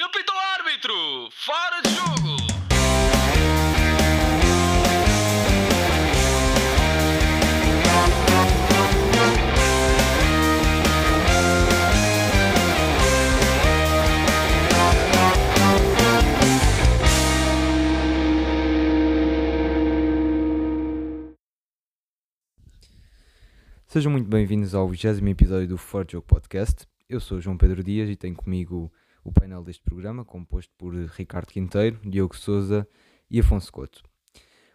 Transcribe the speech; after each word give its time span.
Ele 0.00 0.08
pita 0.08 0.32
o 0.32 0.38
árbitro! 0.38 1.28
Fora 1.30 1.82
de 1.82 1.90
jogo! 1.90 2.36
Sejam 23.86 24.10
muito 24.10 24.26
bem-vindos 24.30 24.74
ao 24.74 24.88
20 24.88 25.28
episódio 25.28 25.68
do 25.68 25.76
Fora 25.76 26.06
de 26.06 26.12
Jogo 26.12 26.26
Podcast. 26.26 26.86
Eu 27.06 27.20
sou 27.20 27.38
João 27.38 27.58
Pedro 27.58 27.84
Dias 27.84 28.08
e 28.08 28.16
tenho 28.16 28.34
comigo 28.34 28.90
o 29.24 29.32
painel 29.32 29.62
deste 29.62 29.82
programa, 29.82 30.24
composto 30.24 30.72
por 30.78 30.94
Ricardo 30.94 31.48
Quinteiro, 31.48 31.98
Diogo 32.04 32.36
Souza 32.36 32.86
e 33.30 33.40
Afonso 33.40 33.72
Couto. 33.72 34.02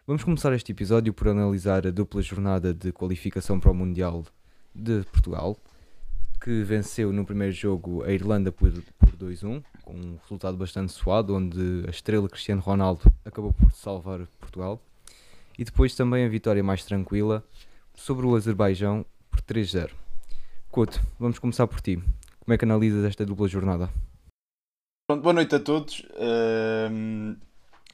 Vamos 0.06 0.22
começar 0.22 0.52
este 0.52 0.72
episódio 0.72 1.12
por 1.12 1.28
analisar 1.28 1.86
a 1.86 1.90
dupla 1.90 2.22
jornada 2.22 2.72
de 2.72 2.92
qualificação 2.92 3.58
para 3.58 3.70
o 3.70 3.74
Mundial 3.74 4.24
de 4.74 5.02
Portugal, 5.10 5.56
que 6.40 6.62
venceu 6.62 7.12
no 7.12 7.24
primeiro 7.24 7.52
jogo 7.52 8.04
a 8.04 8.12
Irlanda 8.12 8.52
por, 8.52 8.70
por 8.98 9.16
2-1, 9.16 9.64
com 9.82 9.94
um 9.94 10.16
resultado 10.22 10.56
bastante 10.56 10.92
suado, 10.92 11.34
onde 11.34 11.84
a 11.86 11.90
estrela 11.90 12.28
Cristiano 12.28 12.60
Ronaldo 12.60 13.10
acabou 13.24 13.52
por 13.52 13.72
salvar 13.72 14.26
Portugal, 14.38 14.80
e 15.58 15.64
depois 15.64 15.94
também 15.94 16.24
a 16.24 16.28
vitória 16.28 16.62
mais 16.62 16.84
tranquila 16.84 17.44
sobre 17.94 18.26
o 18.26 18.36
Azerbaijão 18.36 19.04
por 19.30 19.40
3-0. 19.40 19.90
Couto, 20.70 21.00
vamos 21.18 21.38
começar 21.38 21.66
por 21.66 21.80
ti. 21.80 21.96
Como 22.38 22.54
é 22.54 22.58
que 22.58 22.64
analisas 22.64 23.04
esta 23.04 23.26
dupla 23.26 23.48
jornada? 23.48 23.90
Pronto, 25.08 25.22
boa 25.22 25.34
noite 25.34 25.54
a 25.54 25.60
todos. 25.60 26.02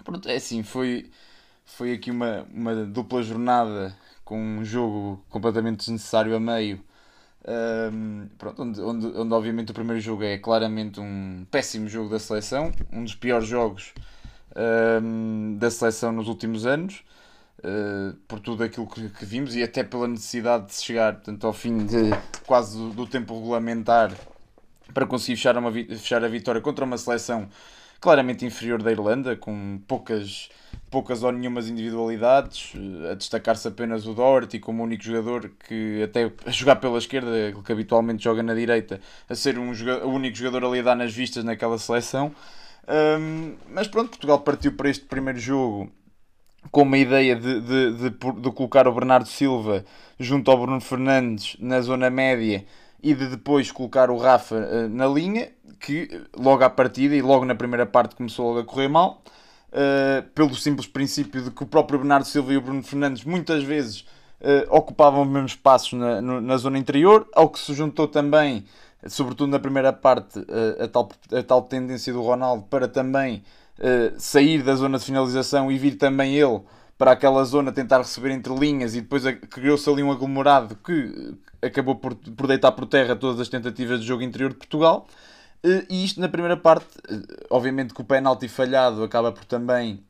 Pronto, 0.03 0.29
é 0.31 0.37
assim, 0.37 0.63
foi, 0.63 1.11
foi 1.63 1.93
aqui 1.93 2.11
uma, 2.11 2.47
uma 2.55 2.75
dupla 2.87 3.23
jornada 3.23 3.95
com 4.25 4.41
um 4.41 4.65
jogo 4.65 5.23
completamente 5.29 5.81
desnecessário 5.81 6.35
a 6.35 6.41
meio. 6.41 6.83
Pronto, 8.39 8.63
onde, 8.63 8.81
onde, 8.81 9.07
onde 9.09 9.35
obviamente 9.35 9.71
o 9.73 9.75
primeiro 9.75 10.01
jogo 10.01 10.25
é 10.25 10.39
claramente 10.39 11.01
um 11.01 11.47
péssimo 11.51 11.87
jogo 11.87 12.09
da 12.09 12.19
seleção, 12.19 12.73
um 12.91 13.05
dos 13.05 13.15
piores 13.15 13.47
jogos 13.47 13.93
da 15.59 15.71
seleção 15.71 16.13
nos 16.13 16.29
últimos 16.29 16.65
anos. 16.65 17.05
Uh, 17.59 18.17
por 18.27 18.41
tudo 18.41 18.65
aquilo 18.65 18.89
que, 18.89 19.09
que 19.11 19.25
vimos 19.25 19.55
e 19.55 19.63
até 19.63 19.85
pela 19.85 20.09
necessidade 20.09 20.67
de 20.67 20.75
chegar 20.75 21.13
portanto, 21.13 21.47
ao 21.47 21.53
fim 21.53 21.87
de 21.87 22.11
quase 22.45 22.77
do, 22.77 22.91
do 22.91 23.07
tempo 23.07 23.39
regulamentar 23.39 24.13
para 24.93 25.07
conseguir 25.07 25.37
fechar, 25.37 25.57
uma, 25.57 25.73
fechar 25.73 26.25
a 26.25 26.29
vitória 26.29 26.61
contra 26.61 26.85
uma 26.85 26.99
seleção 26.99 27.49
claramente 28.03 28.45
inferior 28.45 28.83
da 28.83 28.91
Irlanda, 28.91 29.37
com 29.37 29.81
poucas, 29.87 30.49
poucas 30.91 31.23
ou 31.23 31.31
nenhumas 31.31 31.69
individualidades, 31.69 32.73
eh, 32.75 33.13
a 33.13 33.15
destacar-se 33.15 33.69
apenas 33.69 34.07
o 34.09 34.13
Doherty 34.13 34.59
como 34.59 34.83
único 34.83 35.05
jogador 35.05 35.53
que 35.69 36.03
até 36.03 36.33
a 36.45 36.51
jogar 36.51 36.77
pela 36.77 36.99
esquerda, 36.99 37.31
que 37.65 37.73
habitualmente 37.73 38.25
joga 38.25 38.43
na 38.43 38.55
direita, 38.55 39.01
a 39.29 39.35
ser 39.37 39.57
um 39.57 39.71
o 39.71 40.09
único 40.09 40.37
jogador 40.37 40.67
ali 40.67 40.81
a 40.81 40.83
dar 40.83 40.97
nas 40.97 41.15
vistas 41.15 41.45
naquela 41.45 41.79
seleção. 41.79 42.35
Ahm, 42.89 43.55
mas 43.71 43.87
pronto, 43.87 44.11
Portugal 44.11 44.41
partiu 44.41 44.73
para 44.73 44.91
este 44.91 45.05
primeiro 45.05 45.39
jogo 45.39 45.89
com 46.73 46.83
uma 46.83 46.99
ideia 46.99 47.37
de, 47.37 47.61
de, 47.61 47.93
de, 47.93 48.11
de 48.11 48.53
colocar 48.53 48.87
o 48.89 48.93
Bernardo 48.93 49.29
Silva 49.29 49.85
junto 50.19 50.51
ao 50.51 50.59
Bruno 50.59 50.81
Fernandes 50.81 51.57
na 51.61 51.81
zona 51.81 52.11
média 52.11 52.65
e 53.03 53.15
de 53.15 53.27
depois 53.27 53.73
colocar 53.73 54.11
o 54.11 54.17
Rafa 54.17 54.57
eh, 54.57 54.89
na 54.89 55.07
linha, 55.07 55.51
que 55.81 56.09
eh, 56.11 56.21
logo 56.37 56.63
à 56.63 56.71
partida 56.71 57.17
e 57.17 57.21
logo 57.21 57.45
na 57.45 57.55
primeira 57.55 57.85
parte 57.85 58.15
começou 58.15 58.59
a 58.59 58.65
correr 58.65 58.89
mal, 58.89 59.23
eh, 59.73 60.23
pelo 60.35 60.55
simples 60.55 60.87
princípio 60.87 61.43
de 61.43 61.51
que 61.51 61.65
o 61.65 61.67
próprio 61.67 61.99
Bernardo 61.99 62.27
Silva 62.27 62.53
e 62.53 62.57
o 62.57 62.61
Bruno 62.61 62.83
Fernandes 62.83 63.25
muitas 63.25 63.65
vezes 63.65 64.07
ocupavam 64.71 65.23
os 65.23 65.29
mesmos 65.29 65.53
espaços 65.53 65.93
na, 65.93 66.21
na 66.21 66.57
zona 66.57 66.77
interior, 66.77 67.29
ao 67.33 67.49
que 67.49 67.61
se 67.61 67.73
juntou 67.75 68.09
também, 68.09 68.65
sobretudo 69.07 69.53
na 69.53 69.61
primeira 69.61 69.93
parte, 69.93 70.45
a, 70.83 70.89
tal, 70.89 71.09
a 71.33 71.43
tal 71.45 71.63
tendência 71.63 72.13
do 72.13 72.21
Ronaldo 72.21 72.65
para 72.65 72.89
também 72.89 73.45
sair 74.19 74.65
da 74.65 74.75
zona 74.75 74.99
de 74.99 75.05
finalização 75.05 75.71
e 75.71 75.79
vir 75.79 75.95
também 75.95 76.35
ele 76.35 76.61
para 76.99 77.13
aquela 77.13 77.45
zona 77.45 77.71
tentar 77.71 77.99
receber 77.99 78.33
entre 78.33 78.53
linhas 78.53 78.97
e 78.97 79.01
depois 79.01 79.23
criou-se 79.49 79.89
ali 79.89 80.03
um 80.03 80.11
aglomerado 80.11 80.75
que 80.75 81.37
acabou 81.63 81.95
por, 81.97 82.15
por 82.15 82.47
deitar 82.47 82.73
por 82.73 82.87
terra 82.87 83.17
todas 83.17 83.41
as 83.41 83.49
tentativas 83.49 84.01
de 84.01 84.07
jogo 84.07 84.23
interior 84.23 84.51
de 84.51 84.57
Portugal. 84.57 85.07
Eh, 85.63 85.87
E 85.89 86.05
isto 86.05 86.21
na 86.21 86.29
primeira 86.29 86.57
parte, 86.57 86.89
eh, 87.09 87.47
obviamente 87.51 87.95
que 87.95 88.01
o 88.01 88.05
penalti 88.05 88.49
falhado 88.49 89.03
acaba 89.05 89.33
por 89.33 89.45
também 89.45 90.05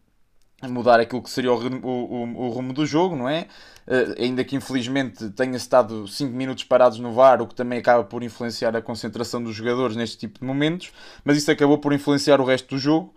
mudar 0.69 1.01
aquilo 1.01 1.23
que 1.23 1.31
seria 1.31 1.53
o, 1.53 1.57
o, 1.57 2.47
o, 2.47 2.49
rumo 2.51 2.73
do 2.73 2.87
jogo, 2.87 3.17
não 3.17 3.29
é? 3.29 3.49
Eh, 3.87 4.15
ainda 4.19 4.45
que 4.45 4.55
infelizmente 4.57 5.31
tenha 5.31 5.57
estado 5.57 6.07
5 6.07 6.33
minutos 6.35 6.65
parados 6.65 6.99
no 6.99 7.13
VAR, 7.13 7.43
o 7.43 7.47
que 7.47 7.55
também 7.55 7.79
acaba 7.81 8.05
por 8.05 8.23
influenciar 8.23 8.77
a 8.77 8.83
concentração 8.83 9.43
dos 9.43 9.55
jogadores 9.55 9.97
neste 9.97 10.19
tipo 10.19 10.39
de 10.41 10.47
momentos, 10.47 10.93
mas 11.25 11.37
isso 11.37 11.51
acabou 11.51 11.79
por 11.79 11.93
influenciar 11.93 12.41
o 12.41 12.45
resto 12.45 12.77
do 12.77 12.79
jogo, 12.79 13.15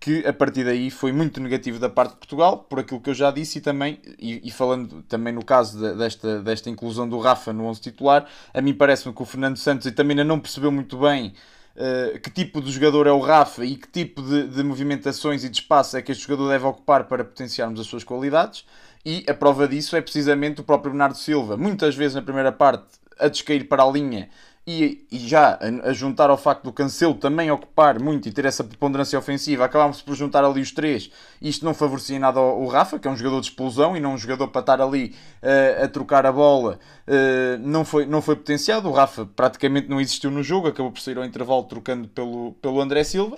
que 0.00 0.26
a 0.26 0.32
partir 0.32 0.64
daí 0.64 0.90
foi 0.90 1.12
muito 1.12 1.40
negativo 1.40 1.78
da 1.78 1.88
parte 1.88 2.12
de 2.12 2.16
Portugal, 2.18 2.58
por 2.58 2.78
aquilo 2.80 3.00
que 3.00 3.10
eu 3.10 3.14
já 3.14 3.30
disse, 3.30 3.58
e 3.58 3.60
também, 3.60 4.00
e, 4.18 4.40
e 4.48 4.50
falando 4.50 5.02
também 5.02 5.32
no 5.32 5.44
caso 5.44 5.78
de- 5.78 5.94
desta, 5.96 6.40
desta 6.42 6.70
inclusão 6.70 7.08
do 7.08 7.18
Rafa 7.18 7.52
no 7.52 7.64
11 7.66 7.80
titular, 7.80 8.26
a 8.54 8.60
mim 8.60 8.72
parece-me 8.74 9.14
que 9.14 9.22
o 9.22 9.24
Fernando 9.26 9.56
Santos 9.58 9.86
e 9.86 9.92
também 9.92 10.12
ainda 10.12 10.24
não 10.24 10.40
percebeu 10.40 10.72
muito 10.72 10.96
bem 10.98 11.34
Uh, 11.76 12.18
que 12.18 12.30
tipo 12.30 12.60
de 12.60 12.70
jogador 12.70 13.06
é 13.06 13.12
o 13.12 13.20
Rafa 13.20 13.64
e 13.64 13.76
que 13.76 13.86
tipo 13.88 14.20
de, 14.22 14.48
de 14.48 14.62
movimentações 14.62 15.44
e 15.44 15.48
de 15.48 15.60
espaço 15.60 15.96
é 15.96 16.02
que 16.02 16.10
este 16.10 16.24
jogador 16.24 16.48
deve 16.48 16.66
ocupar 16.66 17.04
para 17.04 17.24
potenciarmos 17.24 17.78
as 17.80 17.86
suas 17.86 18.02
qualidades. 18.02 18.66
E 19.06 19.24
a 19.28 19.32
prova 19.32 19.68
disso 19.68 19.96
é 19.96 20.00
precisamente 20.02 20.60
o 20.60 20.64
próprio 20.64 20.90
Bernardo 20.90 21.16
Silva, 21.16 21.56
muitas 21.56 21.94
vezes 21.94 22.16
na 22.16 22.22
primeira 22.22 22.50
parte 22.50 22.84
a 23.18 23.28
descair 23.28 23.68
para 23.68 23.84
a 23.84 23.90
linha 23.90 24.28
e, 24.70 25.06
e 25.10 25.18
já 25.18 25.58
a, 25.60 25.88
a 25.88 25.92
juntar 25.92 26.30
ao 26.30 26.36
facto 26.36 26.62
do 26.62 26.72
Cancelo 26.72 27.14
também 27.14 27.50
ocupar 27.50 27.98
muito 27.98 28.28
e 28.28 28.32
ter 28.32 28.44
essa 28.44 28.62
preponderância 28.62 29.18
ofensiva, 29.18 29.64
acabámos 29.64 30.00
por 30.00 30.14
juntar 30.14 30.44
ali 30.44 30.60
os 30.60 30.70
três. 30.70 31.10
Isto 31.42 31.64
não 31.64 31.74
favorecia 31.74 32.18
nada 32.18 32.38
ao 32.38 32.66
Rafa, 32.66 32.98
que 32.98 33.08
é 33.08 33.10
um 33.10 33.16
jogador 33.16 33.40
de 33.40 33.48
explosão 33.48 33.96
e 33.96 34.00
não 34.00 34.14
um 34.14 34.18
jogador 34.18 34.48
para 34.48 34.60
estar 34.60 34.80
ali 34.80 35.14
uh, 35.42 35.84
a 35.84 35.88
trocar 35.88 36.24
a 36.24 36.30
bola. 36.30 36.78
Uh, 37.06 37.58
não, 37.60 37.84
foi, 37.84 38.06
não 38.06 38.22
foi 38.22 38.36
potenciado. 38.36 38.88
O 38.88 38.92
Rafa 38.92 39.26
praticamente 39.34 39.88
não 39.88 40.00
existiu 40.00 40.30
no 40.30 40.42
jogo, 40.42 40.68
acabou 40.68 40.92
por 40.92 41.00
sair 41.00 41.18
ao 41.18 41.24
intervalo 41.24 41.64
trocando 41.64 42.06
pelo, 42.08 42.52
pelo 42.62 42.80
André 42.80 43.02
Silva. 43.02 43.36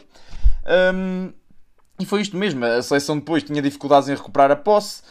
Um, 0.95 1.33
e 1.99 2.05
foi 2.05 2.21
isto 2.21 2.37
mesmo. 2.37 2.65
A 2.65 2.83
seleção 2.83 3.17
depois 3.17 3.43
tinha 3.43 3.63
dificuldades 3.63 4.09
em 4.09 4.15
recuperar 4.15 4.51
a 4.51 4.57
posse, 4.57 5.03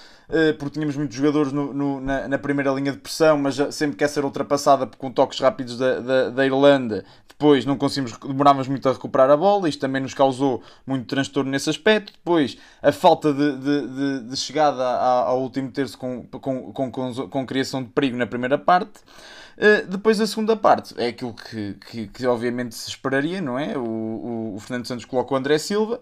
porque 0.58 0.74
tínhamos 0.76 0.96
muitos 0.96 1.16
jogadores 1.16 1.52
no- 1.52 1.74
no- 1.74 2.00
na, 2.02 2.28
na 2.28 2.38
primeira 2.38 2.72
linha 2.72 2.92
de 2.92 2.98
pressão, 3.00 3.38
mas 3.38 3.56
sempre 3.72 3.98
quer 3.98 4.08
ser 4.08 4.24
ultrapassada 4.24 4.86
com 4.98 5.12
toques 5.12 5.40
rápidos 5.40 5.78
da, 5.78 6.00
da, 6.00 6.30
da 6.30 6.46
Irlanda. 6.46 7.04
Depois 7.28 7.66
não 7.66 7.76
conseguimos, 7.76 8.16
demorávamos 8.20 8.68
muito 8.68 8.88
a 8.88 8.94
recuperar 8.94 9.30
a 9.32 9.36
bola, 9.36 9.68
isto 9.68 9.80
também 9.80 10.00
nos 10.02 10.14
causou 10.14 10.62
muito 10.86 11.08
transtorno 11.08 11.50
nesse 11.50 11.70
aspecto. 11.72 12.14
Depois, 12.14 12.56
a 12.84 12.92
falta 12.92 13.34
de, 13.34 13.58
de, 13.58 13.88
de- 13.88 14.30
de 14.30 14.38
chegada 14.38 14.84
ao 14.86 15.42
último 15.42 15.72
terço 15.72 15.98
com, 15.98 16.24
com, 16.28 16.72
com, 16.72 16.92
com, 16.92 17.14
com 17.30 17.46
criação 17.46 17.82
de 17.82 17.90
perigo 17.90 18.16
na 18.16 18.28
primeira 18.28 18.58
parte. 18.60 19.00
Uh, 19.58 19.86
depois 19.88 20.20
a 20.22 20.26
segunda 20.26 20.56
parte 20.56 20.94
é 20.98 21.08
aquilo 21.08 21.34
que, 21.34 21.74
que, 21.90 22.08
que 22.08 22.26
obviamente 22.26 22.74
se 22.74 22.90
esperaria, 22.90 23.42
não 23.42 23.60
é? 23.60 23.78
O, 23.78 23.82
o, 23.84 24.56
o 24.56 24.60
Fernando 24.60 24.88
Santos 24.88 25.06
coloca 25.06 25.34
o 25.34 25.38
André 25.38 25.58
Silva, 25.58 26.00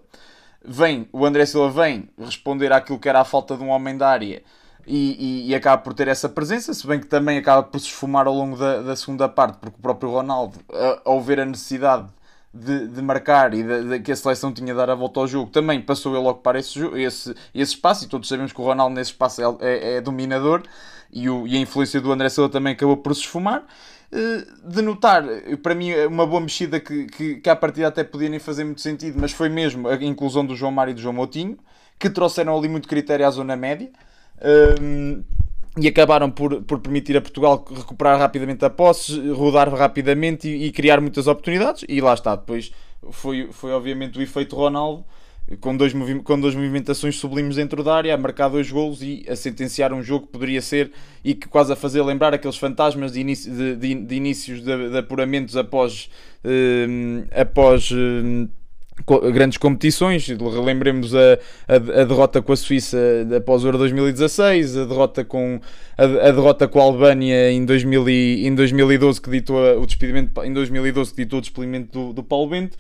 vem, 0.64 1.08
o 1.12 1.26
André 1.26 1.46
Silva 1.46 1.84
vem 1.84 2.10
responder 2.18 2.72
àquilo 2.72 3.00
que 3.00 3.10
era 3.10 3.22
a 3.22 3.26
falta 3.26 3.56
de 3.58 3.64
um 3.64 3.70
homem 3.70 3.98
da 3.98 4.10
área 4.10 4.44
e, 4.86 5.46
e, 5.48 5.50
e 5.50 5.56
acaba 5.56 5.82
por 5.82 5.94
ter 5.94 6.08
essa 6.08 6.28
presença, 6.30 6.74
se 6.74 6.86
bem 6.88 7.00
que 7.00 7.08
também 7.08 7.38
acaba 7.38 7.64
por 7.64 7.80
se 7.80 7.88
esfumar 7.88 8.28
ao 8.28 8.34
longo 8.34 8.58
da, 8.58 8.82
da 8.82 8.96
segunda 8.96 9.30
parte, 9.30 9.58
porque 9.60 9.78
o 9.78 9.82
próprio 9.82 10.10
Ronaldo, 10.12 10.58
a- 10.72 11.02
ao 11.06 11.22
ver 11.22 11.40
a 11.40 11.46
necessidade 11.46 12.08
de, 12.54 12.88
de 12.88 13.02
marcar 13.02 13.54
e 13.54 13.62
de, 13.64 13.90
de 13.90 14.00
que 14.00 14.12
a 14.12 14.16
seleção 14.16 14.52
tinha 14.52 14.74
de 14.74 14.78
dar 14.78 14.90
a 14.90 14.96
volta 14.96 15.20
ao 15.20 15.28
jogo, 15.28 15.52
também 15.52 15.82
passou 15.82 16.16
ele 16.18 16.26
a 16.26 16.32
ocupar 16.32 16.56
esse, 16.56 16.80
esse, 16.98 17.36
esse 17.54 17.74
espaço, 17.74 18.06
e 18.06 18.08
todos 18.08 18.28
sabemos 18.28 18.52
que 18.52 18.60
o 18.62 18.64
Ronaldo 18.64 18.96
nesse 18.96 19.12
espaço 19.12 19.42
é, 19.42 19.46
é- 19.62 19.94
é 19.98 20.02
dominador, 20.02 20.64
e, 21.12 21.30
o, 21.30 21.48
e 21.48 21.56
a 21.58 21.60
influência 21.60 22.00
do 22.02 22.12
André 22.12 22.30
Silva 22.30 22.50
também 22.50 22.74
acabou 22.74 22.98
por 22.98 23.14
se 23.16 23.22
esfumar. 23.22 23.64
Eh, 24.12 24.46
De 24.64 24.82
notar, 24.82 25.24
para 25.62 25.76
mim, 25.76 25.92
é 25.92 26.08
uma 26.08 26.26
boa 26.26 26.42
mexida 26.42 26.80
que, 26.80 27.06
que, 27.06 27.36
que 27.36 27.50
à 27.50 27.56
partida 27.56 27.88
até 27.88 28.04
podia 28.04 28.30
nem 28.30 28.40
fazer 28.40 28.64
muito 28.64 28.82
sentido, 28.82 29.18
mas 29.20 29.32
foi 29.32 29.50
mesmo 29.50 29.88
a 29.88 29.96
inclusão 29.96 30.46
do 30.46 30.56
João 30.56 30.72
Mário 30.72 30.92
e 30.92 30.94
do 30.94 31.02
João 31.02 31.14
Moutinho, 31.14 31.58
que 31.98 32.10
trouxeram 32.10 32.58
ali 32.58 32.68
muito 32.68 32.88
critério 32.88 33.26
à 33.26 33.32
zona 33.32 33.56
média. 33.56 33.90
Um, 34.82 35.24
e 35.78 35.88
acabaram 35.88 36.30
por, 36.32 36.62
por 36.64 36.80
permitir 36.80 37.16
a 37.16 37.22
Portugal 37.22 37.64
recuperar 37.74 38.18
rapidamente 38.20 38.66
a 38.66 38.70
posse, 38.70 39.30
rodar 39.32 39.70
rapidamente 39.74 40.48
e, 40.48 40.66
e 40.66 40.72
criar 40.72 41.00
muitas 41.00 41.28
oportunidades. 41.28 41.86
E 41.88 42.02
lá 42.02 42.14
está, 42.14 42.36
depois 42.36 42.72
foi, 43.12 43.50
foi 43.52 43.72
obviamente 43.72 44.18
o 44.18 44.22
efeito 44.22 44.56
Ronaldo 44.56 45.06
com, 45.58 45.76
dois 45.76 45.94
com 46.24 46.40
duas 46.40 46.56
movimentações 46.56 47.18
sublimes 47.18 47.56
dentro 47.56 47.84
da 47.84 47.96
área, 47.96 48.14
a 48.14 48.18
marcar 48.18 48.50
dois 48.50 48.70
golos 48.72 49.02
e 49.02 49.26
a 49.28 49.36
sentenciar 49.36 49.92
um 49.94 50.04
jogo 50.04 50.28
que 50.28 50.34
poderia 50.34 50.62
ser 50.62 50.92
e 51.24 51.34
que 51.34 51.48
quase 51.48 51.74
a 51.74 51.76
fazer 51.76 52.02
lembrar 52.02 52.34
aqueles 52.34 52.58
fantasmas 52.58 53.14
de, 53.14 53.22
inicio, 53.22 53.52
de, 53.52 53.76
de, 53.76 53.96
de 53.96 54.16
inícios 54.16 54.62
de, 54.62 54.90
de, 54.90 54.98
apuramentos 54.98 55.58
após, 55.58 56.10
uh, 56.44 57.28
após 57.34 57.90
uh, 57.92 58.50
grandes 59.32 59.58
competições. 59.58 60.28
Relembremos 60.28 61.16
a, 61.16 61.40
a, 61.68 61.76
a, 61.76 62.04
derrota 62.06 62.42
com 62.42 62.54
a 62.54 62.56
Suíça 62.56 62.98
após 63.36 63.64
o 63.64 63.68
Euro 63.68 63.78
2016, 63.80 64.78
a 64.78 64.86
derrota 64.86 65.26
com 65.26 65.60
a, 65.98 66.04
a 66.04 66.32
derrota 66.32 66.68
com 66.68 66.80
a 66.80 66.84
Albânia 66.84 67.52
em, 67.52 67.66
2000 67.66 68.10
e, 68.10 68.48
em 68.48 68.54
2012 68.54 69.22
que 69.22 69.30
ditou 69.30 69.58
o 69.82 69.86
despedimento 69.86 70.44
em 70.44 70.54
2012 70.54 71.12
que 71.12 71.24
ditou 71.24 71.40
o 71.40 71.42
despedimento 71.42 72.08
do, 72.08 72.14
do 72.14 72.24
Paulo 72.24 72.50
Bento. 72.50 72.78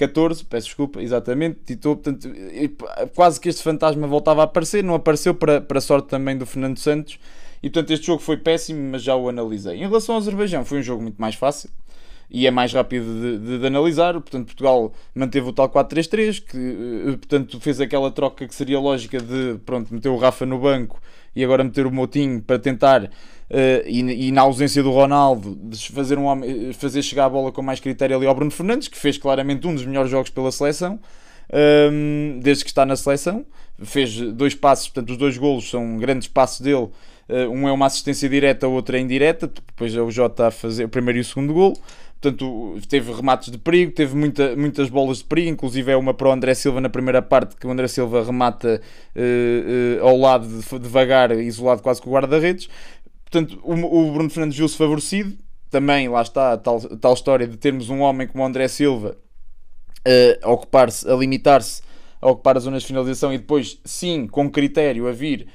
14, 0.00 0.44
peço 0.44 0.66
desculpa, 0.68 1.02
exatamente, 1.02 1.58
ditou, 1.66 1.96
portanto, 1.96 2.28
quase 3.14 3.38
que 3.38 3.50
este 3.50 3.62
fantasma 3.62 4.06
voltava 4.06 4.40
a 4.40 4.44
aparecer, 4.44 4.82
não 4.82 4.94
apareceu 4.94 5.34
para, 5.34 5.60
para 5.60 5.80
sorte 5.80 6.08
também 6.08 6.36
do 6.38 6.46
Fernando 6.46 6.78
Santos, 6.78 7.18
e 7.62 7.68
portanto 7.68 7.90
este 7.90 8.06
jogo 8.06 8.22
foi 8.22 8.38
péssimo, 8.38 8.90
mas 8.90 9.02
já 9.02 9.14
o 9.14 9.28
analisei. 9.28 9.76
Em 9.76 9.86
relação 9.86 10.14
ao 10.14 10.20
Azerbaijão, 10.20 10.64
foi 10.64 10.78
um 10.78 10.82
jogo 10.82 11.02
muito 11.02 11.20
mais 11.20 11.34
fácil, 11.34 11.68
e 12.30 12.46
é 12.46 12.50
mais 12.50 12.72
rápido 12.72 13.04
de, 13.04 13.38
de, 13.38 13.58
de 13.58 13.66
analisar. 13.66 14.14
Portanto, 14.14 14.46
Portugal 14.46 14.92
manteve 15.14 15.48
o 15.48 15.52
tal 15.52 15.68
4-3-3, 15.68 16.42
que 16.42 16.56
eh, 16.56 17.16
portanto 17.16 17.60
fez 17.60 17.80
aquela 17.80 18.10
troca 18.10 18.46
que 18.46 18.54
seria 18.54 18.78
lógica 18.78 19.18
de 19.20 19.58
pronto, 19.66 19.92
meter 19.92 20.08
o 20.08 20.16
Rafa 20.16 20.46
no 20.46 20.58
banco 20.58 21.00
e 21.34 21.44
agora 21.44 21.64
meter 21.64 21.86
o 21.86 21.90
Motinho 21.90 22.40
para 22.40 22.58
tentar, 22.58 23.10
uh, 23.50 23.86
e, 23.86 24.28
e, 24.28 24.32
na 24.32 24.42
ausência 24.42 24.82
do 24.82 24.90
Ronaldo, 24.90 25.58
fazer, 25.92 26.18
um 26.18 26.24
homem, 26.24 26.72
fazer 26.72 27.02
chegar 27.02 27.26
a 27.26 27.28
bola 27.28 27.52
com 27.52 27.62
mais 27.62 27.80
critério 27.80 28.16
ali 28.16 28.26
ao 28.26 28.34
Bruno 28.34 28.50
Fernandes, 28.50 28.88
que 28.88 28.98
fez 28.98 29.18
claramente 29.18 29.66
um 29.66 29.74
dos 29.74 29.84
melhores 29.84 30.10
jogos 30.10 30.30
pela 30.30 30.50
seleção. 30.52 30.98
Um, 31.52 32.36
ehm, 32.36 32.40
desde 32.40 32.64
que 32.64 32.70
está 32.70 32.86
na 32.86 32.94
seleção, 32.94 33.44
fez 33.82 34.16
dois 34.32 34.54
passos, 34.54 34.88
portanto, 34.88 35.10
os 35.10 35.16
dois 35.16 35.36
golos 35.36 35.68
são 35.68 35.98
grandes 35.98 36.28
passos 36.28 36.60
dele. 36.60 36.88
Uh, 37.28 37.48
um 37.48 37.68
é 37.68 37.72
uma 37.72 37.86
assistência 37.86 38.28
direta, 38.28 38.66
o 38.66 38.72
outro 38.72 38.96
é 38.96 39.00
indireta. 39.00 39.46
Depois 39.46 39.94
é 39.94 40.00
o 40.00 40.10
Jota 40.10 40.48
a 40.48 40.50
fazer 40.50 40.84
o 40.84 40.88
primeiro 40.88 41.18
e 41.18 41.20
o 41.20 41.24
segundo 41.24 41.52
gol. 41.52 41.76
Portanto, 42.20 42.78
teve 42.86 43.12
remates 43.12 43.50
de 43.50 43.56
perigo, 43.56 43.92
teve 43.92 44.14
muita, 44.14 44.54
muitas 44.54 44.90
bolas 44.90 45.18
de 45.18 45.24
perigo, 45.24 45.48
inclusive 45.48 45.90
é 45.90 45.96
uma 45.96 46.12
para 46.12 46.28
o 46.28 46.32
André 46.32 46.52
Silva 46.52 46.78
na 46.78 46.90
primeira 46.90 47.22
parte, 47.22 47.56
que 47.56 47.66
o 47.66 47.70
André 47.70 47.88
Silva 47.88 48.22
remata 48.22 48.78
uh, 49.16 50.02
uh, 50.02 50.06
ao 50.06 50.18
lado, 50.18 50.46
de, 50.46 50.78
devagar, 50.78 51.30
isolado 51.32 51.80
quase 51.80 52.02
com 52.02 52.10
o 52.10 52.12
guarda-redes. 52.12 52.68
Portanto, 53.30 53.60
o, 53.62 53.74
o, 53.74 54.12
Bruno 54.12 54.30
Fernandes 54.30 54.58
viu-se 54.58 54.76
favorecido. 54.76 55.36
Também, 55.70 56.08
lá 56.08 56.22
está, 56.22 56.56
tal, 56.56 56.80
tal 56.80 57.14
história 57.14 57.46
de 57.46 57.56
termos 57.56 57.88
um 57.88 58.00
homem 58.00 58.26
como 58.26 58.42
o 58.42 58.46
André 58.46 58.66
Silva 58.66 59.16
uh, 60.00 60.38
a 60.42 60.50
ocupar-se, 60.50 61.08
a 61.08 61.14
limitar-se 61.14 61.82
a 62.20 62.28
ocupar 62.28 62.56
as 62.56 62.64
zonas 62.64 62.82
de 62.82 62.88
finalização 62.88 63.32
e 63.32 63.38
depois, 63.38 63.80
sim, 63.84 64.26
com 64.26 64.50
critério, 64.50 65.08
a 65.08 65.12
vir, 65.12 65.46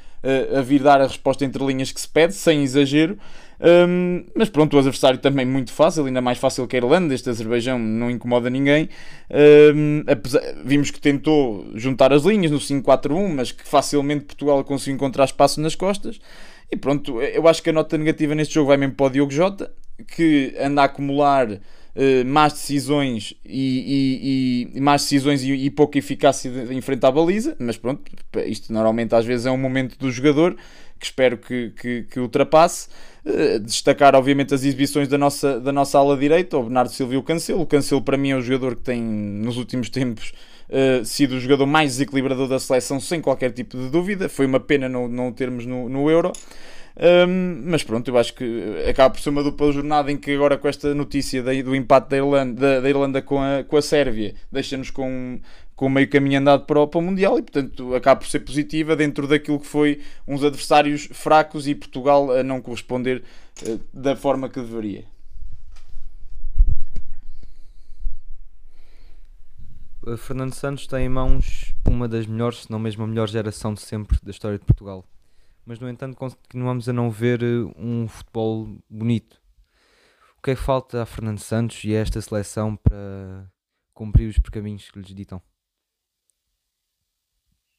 a 0.57 0.61
vir 0.61 0.81
dar 0.81 0.99
a 0.99 1.05
resposta 1.05 1.45
entre 1.45 1.63
linhas 1.63 1.91
que 1.91 2.01
se 2.01 2.07
pede, 2.07 2.33
sem 2.33 2.63
exagero. 2.63 3.17
Um, 3.59 4.25
mas 4.35 4.49
pronto, 4.49 4.75
o 4.75 4.79
adversário 4.79 5.19
também 5.19 5.45
muito 5.45 5.71
fácil, 5.71 6.05
ainda 6.05 6.21
mais 6.21 6.37
fácil 6.37 6.67
que 6.67 6.75
a 6.75 6.79
Irlanda. 6.79 7.13
Este 7.13 7.29
Azerbaijão 7.29 7.79
não 7.79 8.09
incomoda 8.09 8.49
ninguém. 8.49 8.89
Um, 9.75 10.03
apesar, 10.07 10.41
vimos 10.63 10.91
que 10.91 10.99
tentou 10.99 11.65
juntar 11.75 12.11
as 12.11 12.23
linhas 12.23 12.51
no 12.51 12.59
5-4-1, 12.59 13.29
mas 13.29 13.51
que 13.51 13.65
facilmente 13.65 14.25
Portugal 14.25 14.63
conseguiu 14.63 14.95
encontrar 14.95 15.25
espaço 15.25 15.61
nas 15.61 15.75
costas. 15.75 16.19
E 16.71 16.75
pronto, 16.75 17.21
eu 17.21 17.47
acho 17.47 17.61
que 17.61 17.69
a 17.69 17.73
nota 17.73 17.97
negativa 17.97 18.33
neste 18.33 18.55
jogo 18.55 18.67
vai 18.67 18.77
mesmo 18.77 18.95
para 18.95 19.05
o 19.05 19.09
Diogo 19.09 19.31
Jota, 19.31 19.71
que 20.07 20.55
anda 20.59 20.81
a 20.81 20.85
acumular 20.85 21.51
uh, 21.51 22.25
más 22.25 22.53
decisões 22.53 23.33
e, 23.45 24.69
e, 24.73 24.77
e 24.77 24.81
más 24.81 25.03
decisões 25.03 25.43
e, 25.43 25.53
e, 25.53 25.69
pouca 25.69 25.97
eficácia 25.97 26.49
em 26.69 26.81
frente 26.81 27.05
à 27.05 27.11
baliza. 27.11 27.55
Mas 27.59 27.77
pronto, 27.77 28.01
isto 28.45 28.73
normalmente 28.73 29.15
às 29.15 29.25
vezes 29.25 29.45
é 29.45 29.51
um 29.51 29.57
momento 29.57 29.97
do 29.97 30.11
jogador 30.11 30.55
que 30.99 31.05
espero 31.05 31.37
que, 31.37 31.71
que, 31.71 32.03
que 32.03 32.19
ultrapasse. 32.19 32.89
Uh, 33.25 33.59
destacar, 33.59 34.15
obviamente, 34.15 34.53
as 34.53 34.63
exibições 34.63 35.07
da 35.07 35.17
nossa, 35.17 35.59
da 35.59 35.71
nossa 35.71 35.97
ala 35.97 36.17
direita, 36.17 36.57
o 36.57 36.63
Bernardo 36.63 36.91
Silva 36.91 37.21
Cancelo. 37.23 37.61
O 37.61 37.65
Cancelo, 37.65 38.01
para 38.01 38.17
mim, 38.17 38.31
é 38.31 38.35
o 38.35 38.41
jogador 38.41 38.75
que 38.75 38.83
tem, 38.83 39.01
nos 39.01 39.57
últimos 39.57 39.89
tempos, 39.89 40.33
uh, 40.69 41.03
sido 41.05 41.35
o 41.35 41.39
jogador 41.39 41.65
mais 41.65 41.91
desequilibrador 41.93 42.47
da 42.47 42.59
seleção, 42.59 42.99
sem 42.99 43.21
qualquer 43.21 43.51
tipo 43.51 43.77
de 43.77 43.89
dúvida. 43.89 44.29
Foi 44.29 44.45
uma 44.45 44.59
pena 44.59 44.87
não, 44.89 45.07
não 45.07 45.29
o 45.29 45.31
termos 45.31 45.65
no, 45.65 45.89
no 45.89 46.09
Euro. 46.09 46.31
Um, 46.97 47.61
mas 47.65 47.83
pronto, 47.83 48.07
eu 48.09 48.17
acho 48.17 48.33
que 48.33 48.85
acaba 48.89 49.13
por 49.13 49.19
ser 49.19 49.29
uma 49.29 49.43
dupla 49.43 49.69
jornada 49.69 50.09
em 50.09 50.15
que 50.15 50.33
agora 50.33 50.57
com 50.57 50.65
esta 50.67 50.95
notícia 50.95 51.43
da, 51.43 51.51
do 51.61 51.75
empate 51.75 52.09
da 52.09 52.17
Irlanda, 52.17 52.61
da, 52.61 52.79
da 52.79 52.89
Irlanda 52.89 53.21
com, 53.21 53.37
a, 53.37 53.65
com 53.65 53.75
a 53.75 53.81
Sérvia 53.81 54.33
deixa-nos 54.49 54.91
com, 54.91 55.41
com 55.75 55.89
meio 55.89 56.09
caminho 56.09 56.39
andado 56.39 56.65
para 56.65 56.79
o, 56.79 56.87
para 56.87 56.99
o 56.99 57.01
Mundial 57.01 57.37
e 57.37 57.41
portanto 57.41 57.93
acaba 57.93 58.21
por 58.21 58.29
ser 58.29 58.39
positiva 58.39 58.95
dentro 58.95 59.27
daquilo 59.27 59.59
que 59.59 59.67
foi 59.67 59.99
uns 60.25 60.41
adversários 60.41 61.09
fracos 61.11 61.67
e 61.67 61.75
Portugal 61.75 62.31
a 62.31 62.41
não 62.43 62.61
corresponder 62.61 63.23
uh, 63.67 63.79
da 63.93 64.15
forma 64.15 64.47
que 64.47 64.61
deveria. 64.61 65.03
Fernando 70.17 70.53
Santos 70.53 70.87
tem 70.87 71.05
em 71.05 71.09
mãos 71.09 71.73
uma 71.87 72.07
das 72.07 72.25
melhores, 72.27 72.63
se 72.63 72.71
não 72.71 72.79
mesmo 72.79 73.03
a 73.03 73.07
melhor 73.07 73.27
geração 73.27 73.73
de 73.73 73.81
sempre 73.81 74.17
da 74.21 74.31
história 74.31 74.59
de 74.59 74.65
Portugal 74.65 75.05
mas 75.65 75.79
no 75.79 75.89
entanto 75.89 76.15
continuamos 76.15 76.87
a 76.87 76.93
não 76.93 77.09
ver 77.09 77.41
eh, 77.41 77.65
um 77.75 78.07
futebol 78.07 78.77
bonito. 78.87 79.41
O 80.37 80.41
que 80.41 80.51
é 80.51 80.55
que 80.55 80.61
falta 80.61 81.01
a 81.01 81.05
Fernando 81.05 81.39
Santos 81.39 81.83
e 81.83 81.95
a 81.95 81.99
esta 81.99 82.21
seleção 82.21 82.75
para 82.75 83.51
cumprir 83.93 84.29
os 84.29 84.37
percaminhos 84.37 84.91
que 84.91 84.99
lhes 84.99 85.13
ditam? 85.13 85.41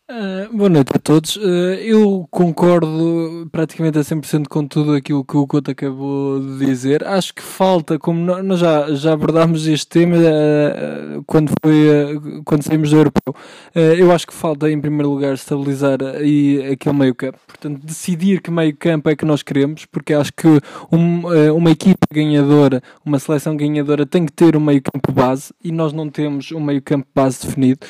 Uh, 0.09 0.57
boa 0.57 0.69
noite 0.69 0.93
a 0.95 1.01
todos. 1.01 1.35
Uh, 1.35 1.75
eu 1.83 2.29
concordo 2.31 3.49
praticamente 3.51 3.99
a 3.99 4.03
100% 4.03 4.47
com 4.47 4.65
tudo 4.65 4.93
aquilo 4.93 5.25
que 5.25 5.37
o 5.37 5.45
Couto 5.49 5.73
acabou 5.73 6.39
de 6.39 6.65
dizer. 6.65 7.05
Acho 7.05 7.35
que 7.35 7.43
falta, 7.43 7.99
como 7.99 8.21
nós 8.21 8.61
já, 8.61 8.95
já 8.95 9.15
abordámos 9.15 9.67
este 9.67 9.89
tema 9.89 10.17
uh, 10.17 11.25
quando, 11.27 11.51
foi, 11.61 12.21
quando 12.45 12.63
saímos 12.63 12.91
do 12.91 12.99
Europeu, 12.99 13.35
eu 13.75 14.13
acho 14.13 14.29
que 14.29 14.33
falta, 14.33 14.71
em 14.71 14.81
primeiro 14.81 15.11
lugar, 15.11 15.35
estabilizar 15.35 15.99
aí 16.01 16.65
aquele 16.71 16.95
meio 16.95 17.15
campo. 17.15 17.39
Portanto, 17.45 17.85
decidir 17.85 18.41
que 18.41 18.51
meio 18.51 18.77
campo 18.77 19.11
é 19.11 19.17
que 19.17 19.25
nós 19.25 19.43
queremos, 19.43 19.87
porque 19.87 20.15
acho 20.15 20.33
que 20.33 20.47
um, 20.93 21.23
uma 21.53 21.71
equipe 21.73 21.99
ganhadora, 22.13 22.81
uma 23.05 23.19
seleção 23.19 23.57
ganhadora, 23.57 24.07
tem 24.07 24.25
que 24.25 24.33
ter 24.33 24.57
um 24.57 24.61
meio 24.61 24.81
campo 24.83 25.11
base 25.11 25.53
e 25.65 25.73
nós 25.73 25.93
não 25.93 26.09
temos 26.09 26.53
um 26.53 26.61
meio 26.61 26.81
campo 26.81 27.09
base 27.13 27.45
definido, 27.45 27.81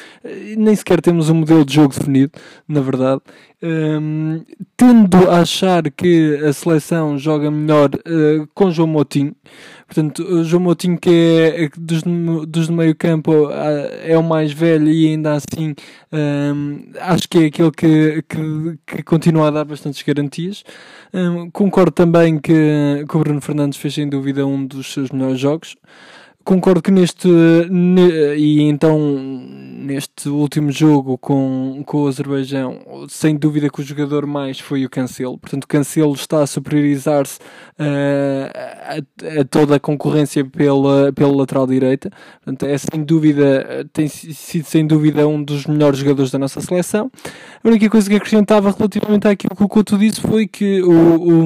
nem 0.57 0.75
sequer 0.75 1.03
temos 1.03 1.29
um 1.29 1.35
modelo 1.35 1.65
de 1.65 1.75
jogo 1.75 1.89
definido 1.91 2.06
definido, 2.07 2.33
na 2.69 2.81
verdade. 2.81 3.21
Um, 3.63 4.45
tendo 4.77 5.31
a 5.31 5.41
achar 5.41 5.91
que 5.91 6.37
a 6.47 6.53
seleção 6.53 7.19
joga 7.19 7.51
melhor 7.51 7.89
uh, 7.95 8.47
com 8.55 8.71
João 8.71 8.87
Moutinho, 8.87 9.35
portanto, 9.87 10.45
João 10.45 10.63
Moutinho 10.63 10.99
que 10.99 11.11
é, 11.11 11.65
é 11.65 11.69
dos, 11.77 12.03
dos 12.47 12.69
do 12.69 12.73
meio 12.75 12.95
campo 12.95 13.49
uh, 13.49 13.53
é 14.05 14.17
o 14.17 14.23
mais 14.23 14.53
velho 14.53 14.89
e 14.89 15.09
ainda 15.09 15.33
assim 15.33 15.75
um, 16.13 16.85
acho 17.01 17.29
que 17.29 17.39
é 17.39 17.47
aquele 17.47 17.71
que, 17.71 18.23
que, 18.29 18.79
que, 18.87 19.03
continua 19.03 19.49
a 19.49 19.51
dar 19.51 19.65
bastantes 19.65 20.03
garantias. 20.03 20.63
Um, 21.13 21.51
concordo 21.51 21.93
também 21.93 22.39
que, 22.39 23.05
que 23.09 23.17
o 23.17 23.21
Bruno 23.21 23.41
Fernandes 23.41 23.79
fez 23.79 23.95
sem 23.95 24.09
dúvida 24.09 24.47
um 24.47 24.67
dos 24.67 24.93
seus 24.93 25.11
melhores 25.11 25.41
jogos 25.41 25.77
concordo 26.47 26.81
que 26.81 26.93
neste 26.93 27.29
e 28.39 28.63
então 28.63 28.97
neste 29.77 30.29
último 30.29 30.71
jogo 30.73 31.19
com, 31.19 31.83
com 31.85 32.05
o 32.05 32.09
Azerbaijão 32.09 32.81
sem 33.09 33.37
dúvida 33.37 33.69
que 33.69 33.81
o 33.81 33.85
jogador 33.85 34.27
mais 34.27 34.59
foi 34.59 34.85
o 34.85 34.91
Cancelo. 34.91 35.39
Portanto 35.39 35.65
o 35.65 35.69
Cancelo 35.69 36.15
está 36.15 36.43
a 36.43 36.47
superiorizar-se 36.47 37.39
uh, 37.39 39.37
a, 39.37 39.41
a, 39.41 39.45
toda 39.45 39.77
a 39.77 39.81
concorrência 39.81 40.45
pela, 40.45 41.13
pela 41.13 41.37
lateral 41.37 41.67
direita. 41.67 42.11
Portanto 42.45 42.67
é 42.67 42.79
sem 42.79 43.05
dúvida 43.05 43.87
tem 43.93 44.09
sido 44.09 44.65
sem 44.65 44.87
dúvida 44.87 45.27
um 45.29 45.43
dos 45.43 45.67
melhores 45.67 45.99
jogadores 45.99 46.31
da 46.31 46.39
nossa 46.39 46.61
seleção. 46.61 47.11
A 47.63 47.69
única 47.69 47.89
coisa 47.91 48.09
que 48.09 48.17
acrescentava 48.17 48.71
relativamente 48.71 49.29
àquilo 49.29 49.55
que 49.55 49.63
o 49.63 49.69
Couto 49.69 49.99
disse 49.99 50.21
foi 50.21 50.47
que 50.47 50.83
o, 50.83 50.91
o, 50.91 51.45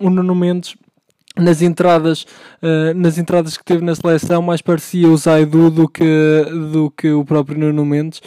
o 0.00 0.10
Nuno 0.10 0.34
Mendes 0.34 0.76
nas 1.36 1.62
entradas, 1.62 2.22
uh, 2.62 2.94
nas 2.94 3.18
entradas 3.18 3.56
que 3.56 3.64
teve 3.64 3.84
na 3.84 3.94
seleção, 3.94 4.40
mais 4.40 4.62
parecia 4.62 5.08
o 5.08 5.16
Zaidu 5.16 5.70
do 5.70 5.88
que, 5.88 6.44
do 6.72 6.90
que 6.90 7.10
o 7.10 7.24
próprio 7.24 7.58
Nuno 7.58 7.84
Mendes. 7.84 8.20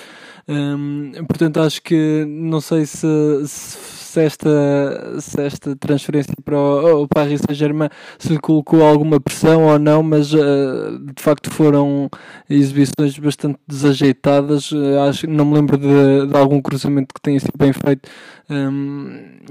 Portanto, 1.27 1.59
acho 1.59 1.81
que 1.81 2.25
não 2.25 2.61
sei 2.61 2.85
se, 2.85 3.05
se, 3.45 4.21
esta, 4.21 5.19
se 5.19 5.41
esta 5.41 5.75
transferência 5.75 6.33
para 6.43 6.57
o, 6.57 7.03
o 7.03 7.07
Paris 7.07 7.41
Saint-Germain 7.45 7.89
se 8.17 8.29
lhe 8.29 8.39
colocou 8.39 8.81
alguma 8.81 9.19
pressão 9.19 9.65
ou 9.65 9.77
não, 9.77 10.01
mas 10.01 10.33
uh, 10.33 10.99
de 11.13 11.21
facto 11.21 11.51
foram 11.51 12.09
exibições 12.49 13.19
bastante 13.19 13.59
desajeitadas. 13.67 14.71
Uh, 14.71 14.99
acho 15.09 15.27
não 15.27 15.43
me 15.45 15.55
lembro 15.55 15.77
de, 15.77 16.27
de, 16.27 16.37
algum 16.37 16.61
cruzamento 16.61 17.13
que 17.13 17.21
tenha 17.21 17.39
sido 17.39 17.57
bem 17.57 17.73
feito. 17.73 18.09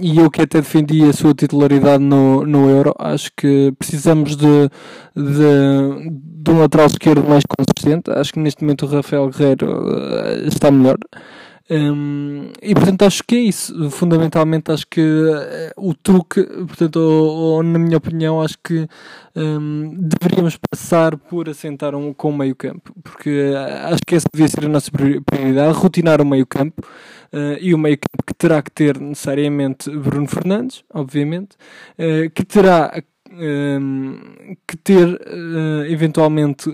E 0.00 0.18
eu 0.18 0.30
que 0.30 0.40
até 0.40 0.60
defendi 0.60 1.04
a 1.04 1.12
sua 1.12 1.34
titularidade 1.34 2.02
no, 2.02 2.46
no 2.46 2.70
Euro, 2.70 2.94
acho 2.98 3.30
que 3.36 3.72
precisamos 3.78 4.36
de, 4.36 4.70
de, 5.14 6.10
de 6.42 6.50
um 6.50 6.60
lateral 6.60 6.86
esquerdo 6.86 7.28
mais 7.28 7.44
consistente. 7.44 8.10
Acho 8.10 8.32
que 8.32 8.38
neste 8.38 8.62
momento 8.62 8.86
o 8.86 8.88
Rafael 8.88 9.28
Guerreiro 9.28 9.66
uh, 9.66 10.48
está 10.48 10.70
melhor 10.70 10.85
melhor. 10.86 10.98
Um, 11.68 12.52
e 12.62 12.74
portanto 12.74 13.02
acho 13.02 13.24
que 13.24 13.34
é 13.34 13.40
isso. 13.40 13.90
Fundamentalmente 13.90 14.70
acho 14.70 14.86
que 14.86 15.00
uh, 15.00 15.72
o 15.76 15.94
truque, 15.94 16.42
portanto, 16.44 16.96
ou, 16.96 17.36
ou, 17.36 17.62
na 17.62 17.78
minha 17.78 17.96
opinião, 17.96 18.40
acho 18.40 18.56
que 18.62 18.86
um, 19.34 19.96
deveríamos 19.98 20.56
passar 20.56 21.16
por 21.16 21.48
assentar 21.48 21.94
um, 21.94 22.12
com 22.12 22.30
o 22.30 22.36
meio 22.36 22.54
campo, 22.54 22.94
porque 23.02 23.50
uh, 23.50 23.92
acho 23.92 24.02
que 24.06 24.14
essa 24.14 24.28
devia 24.32 24.48
ser 24.48 24.64
a 24.64 24.68
nossa 24.68 24.90
prioridade, 24.92 25.76
rotinar 25.76 26.20
o 26.20 26.26
meio 26.26 26.46
campo 26.46 26.82
uh, 27.32 27.58
e 27.60 27.74
o 27.74 27.78
meio 27.78 27.98
campo 27.98 28.24
que 28.24 28.34
terá 28.34 28.62
que 28.62 28.70
ter 28.70 29.00
necessariamente 29.00 29.90
Bruno 29.90 30.28
Fernandes, 30.28 30.84
obviamente, 30.92 31.56
que 32.34 32.44
terá 32.44 33.02
que 34.66 34.76
ter 34.76 35.20
eventualmente 35.88 36.70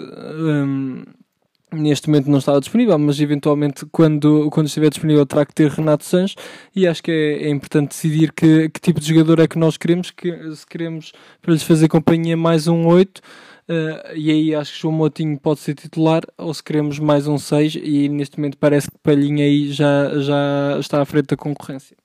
neste 1.73 2.09
momento 2.09 2.31
não 2.31 2.39
estava 2.39 2.61
disponível, 2.61 2.99
mas 2.99 3.21
eventualmente 3.21 3.87
quando, 3.87 4.49
quando 4.51 4.67
estiver 4.67 4.91
disponível 4.91 5.25
terá 5.27 5.45
que 5.45 5.55
ter 5.55 5.71
Renato 5.71 6.05
Sanches 6.05 6.37
e 6.75 6.87
acho 6.87 7.03
que 7.03 7.11
é, 7.11 7.45
é 7.45 7.49
importante 7.49 7.91
decidir 7.91 8.33
que, 8.33 8.69
que, 8.69 8.81
tipo 8.81 9.01
de 9.01 9.09
jogador 9.09 9.41
é 9.41 9.49
que 9.49 9.59
nós 9.59 9.77
queremos, 9.77 10.11
que, 10.11 10.55
se 10.55 10.67
queremos 10.67 11.13
para 11.41 11.53
lhes 11.53 11.63
fazer 11.63 11.89
companhia 11.89 12.37
mais 12.37 12.69
um 12.69 12.87
8 12.87 13.19
uh, 13.19 13.23
eh, 13.69 14.13
e 14.17 14.31
aí 14.31 14.55
acho 14.55 14.73
que 14.73 14.81
João 14.81 14.95
Motinho 14.95 15.39
pode 15.39 15.61
ser 15.61 15.75
titular 15.75 16.23
ou 16.37 16.53
se 16.53 16.63
queremos 16.63 16.99
mais 16.99 17.27
um 17.27 17.39
6 17.39 17.77
e 17.77 18.09
neste 18.09 18.39
momento 18.39 18.59
parece 18.59 18.91
que 18.91 18.99
Palhinha 19.03 19.45
aí 19.45 19.73
já, 19.73 20.19
já 20.21 20.79
está 20.79 21.01
à 21.01 21.05
frente 21.05 21.27
da 21.27 21.37
concorrência. 21.37 21.97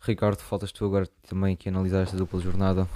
Ricardo, 0.00 0.38
faltas 0.38 0.72
tu 0.72 0.84
agora 0.86 1.06
também 1.28 1.54
aqui 1.54 1.68
analisar 1.68 2.02
esta 2.02 2.16
dupla 2.16 2.40
jornada. 2.40 2.88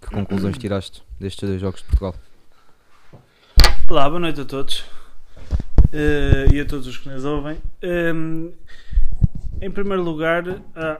Que 0.00 0.10
conclusões 0.10 0.58
tiraste 0.58 1.02
destes 1.18 1.48
dois 1.48 1.60
jogos 1.60 1.80
de 1.80 1.86
Portugal? 1.86 2.14
Olá, 3.90 4.08
boa 4.08 4.20
noite 4.20 4.40
a 4.40 4.44
todos 4.44 4.84
uh, 5.92 6.54
e 6.54 6.60
a 6.60 6.64
todos 6.64 6.86
os 6.86 6.96
que 6.96 7.08
nos 7.08 7.24
ouvem. 7.24 7.56
Um, 7.82 7.88
ehm, 7.88 8.50
em 9.60 9.68
primeiro 9.68 10.00
lugar, 10.00 10.44